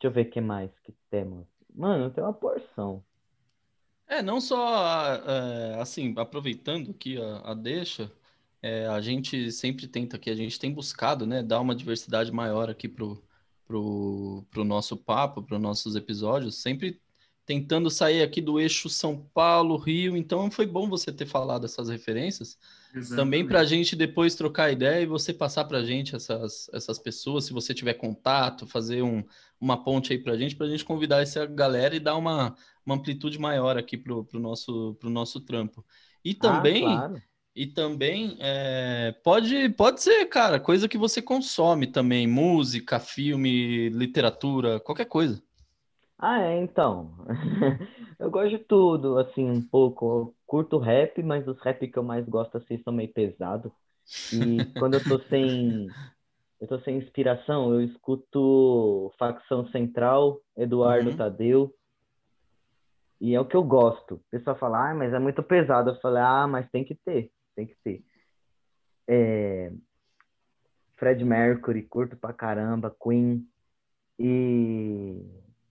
[0.03, 1.47] eu ver o que mais que temos.
[1.73, 3.03] Mano, tem uma porção.
[4.07, 8.11] É, não só, é, assim, aproveitando aqui a, a deixa,
[8.61, 12.69] é, a gente sempre tenta aqui, a gente tem buscado, né, dar uma diversidade maior
[12.69, 13.23] aqui pro,
[13.65, 17.01] pro, pro nosso papo, para os nossos episódios, sempre
[17.45, 20.17] tentando sair aqui do eixo São Paulo, Rio.
[20.17, 22.57] Então foi bom você ter falado essas referências.
[22.93, 23.15] Exatamente.
[23.15, 26.97] Também para a gente depois trocar ideia e você passar para a gente essas, essas
[26.97, 29.23] pessoas, se você tiver contato, fazer um,
[29.59, 32.55] uma ponte aí para a gente, para a gente convidar essa galera e dar uma,
[32.85, 35.85] uma amplitude maior aqui para o nosso, pro nosso trampo.
[36.23, 36.85] E ah, também.
[36.85, 37.21] Ah, claro.
[37.57, 44.77] E também é, pode, pode ser, cara, coisa que você consome também, música, filme, literatura,
[44.81, 45.41] qualquer coisa.
[46.17, 47.13] Ah, é, então.
[48.19, 50.05] eu gosto de tudo, assim, um pouco.
[50.05, 53.71] Eu curto rap, mas os rap que eu mais gosto, assim, são meio pesados.
[54.33, 55.87] E quando eu tô sem...
[56.59, 61.17] Eu tô sem inspiração, eu escuto Facção Central, Eduardo uhum.
[61.17, 61.75] Tadeu.
[63.19, 64.15] E é o que eu gosto.
[64.15, 65.89] O pessoal fala, ah, mas é muito pesado.
[65.89, 68.03] Eu falei, ah, mas tem que ter, tem que ter.
[69.05, 69.71] É...
[70.95, 73.45] Fred Mercury, curto pra caramba, Queen.
[74.17, 75.21] E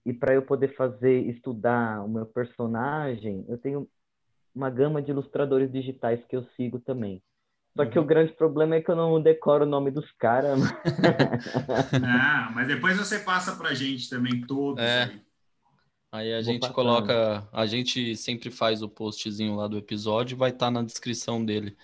[0.04, 3.88] e para eu poder fazer, estudar o meu personagem, eu tenho
[4.54, 7.22] uma gama de ilustradores digitais que eu sigo também.
[7.76, 7.90] Só uhum.
[7.90, 8.06] que o uhum.
[8.06, 10.60] grande problema é que eu não decoro o nome dos caras.
[12.00, 14.82] não, mas depois você passa pra gente também todos.
[14.82, 15.04] É.
[15.04, 15.20] Aí.
[16.12, 16.74] Aí a Vou gente passando.
[16.76, 21.44] coloca, a gente sempre faz o postzinho lá do episódio, vai estar tá na descrição
[21.44, 21.76] dele.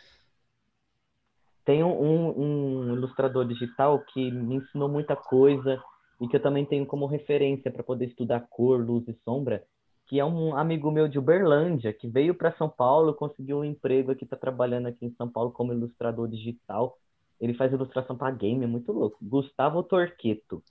[1.65, 5.83] Tem um, um, ilustrador digital que me ensinou muita coisa
[6.21, 9.65] e que eu também tenho como referência para poder estudar cor, luz e sombra,
[10.07, 14.11] que é um amigo meu de Uberlândia, que veio para São Paulo, conseguiu um emprego
[14.11, 16.99] aqui, está trabalhando aqui em São Paulo como ilustrador digital.
[17.41, 19.17] Ele faz ilustração para game, é muito louco.
[19.23, 20.63] Gustavo Torqueto.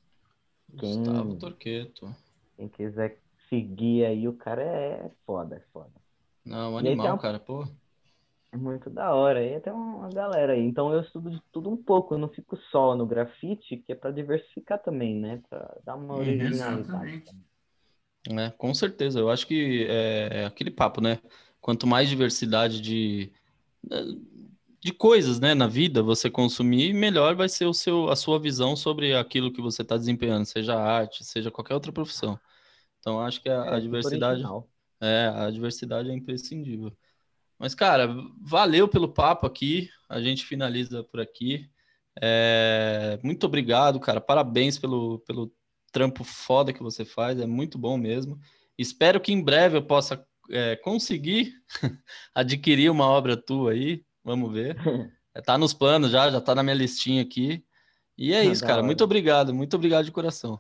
[0.78, 2.14] Quem, Gustavo Torqueto.
[2.58, 3.18] Quem quiser
[3.50, 5.94] seguir aí, o cara é foda, é foda.
[6.46, 7.66] Não, animal, cara, pô.
[8.52, 9.44] É muito da hora.
[9.44, 10.62] E tem uma galera aí.
[10.62, 12.14] Então eu estudo de tudo um pouco.
[12.14, 15.42] Eu não fico só no grafite, que é para diversificar também, né?
[15.50, 17.24] Para dar uma uhum, originalidade.
[18.30, 19.20] É, com certeza.
[19.20, 21.20] Eu acho que é, é aquele papo, né?
[21.62, 23.32] Quanto mais diversidade de.
[24.82, 28.76] de coisas, né, na vida você consumir, melhor vai ser o seu, a sua visão
[28.76, 32.40] sobre aquilo que você está desempenhando, seja arte, seja qualquer outra profissão.
[33.00, 34.44] Então, acho que a, é, a diversidade
[35.02, 36.92] é, a diversidade é imprescindível.
[37.60, 38.08] Mas, cara,
[38.42, 39.90] valeu pelo papo aqui.
[40.08, 41.70] A gente finaliza por aqui.
[42.22, 44.22] É, muito obrigado, cara.
[44.22, 45.52] Parabéns pelo, pelo
[45.92, 47.40] trampo foda que você faz.
[47.40, 48.40] É muito bom mesmo.
[48.78, 51.54] Espero que em breve eu possa é, conseguir
[52.34, 54.04] adquirir uma obra tua aí.
[54.24, 54.76] Vamos ver.
[55.46, 57.64] Tá nos planos já, já tá na minha listinha aqui.
[58.18, 58.84] E é isso, cara.
[58.84, 60.60] Muito obrigado, muito obrigado de coração.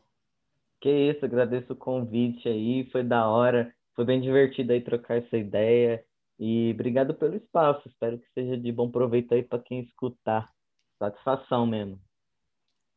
[0.79, 5.37] Que isso, agradeço o convite aí, foi da hora, foi bem divertido aí trocar essa
[5.37, 6.01] ideia.
[6.39, 10.49] E obrigado pelo espaço, espero que seja de bom proveito aí para quem escutar.
[10.97, 11.99] Satisfação mesmo.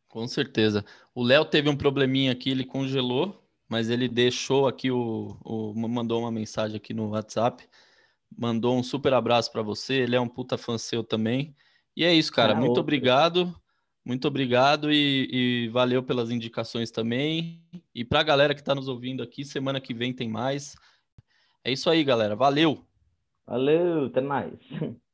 [0.09, 0.85] Com certeza.
[1.15, 6.21] O Léo teve um probleminha aqui, ele congelou, mas ele deixou aqui o, o mandou
[6.21, 7.69] uma mensagem aqui no WhatsApp,
[8.37, 9.95] mandou um super abraço para você.
[9.95, 11.57] Ele é um puta fã seu também.
[11.97, 12.53] E é isso, cara.
[12.53, 12.83] Ah, Muito outro.
[12.83, 13.55] obrigado.
[14.05, 17.63] Muito obrigado e, e, valeu pelas indicações também.
[17.95, 20.77] E para a galera que está nos ouvindo aqui, semana que vem tem mais.
[21.65, 22.35] É isso aí, galera.
[22.35, 22.85] Valeu!
[23.47, 24.59] Valeu, até mais.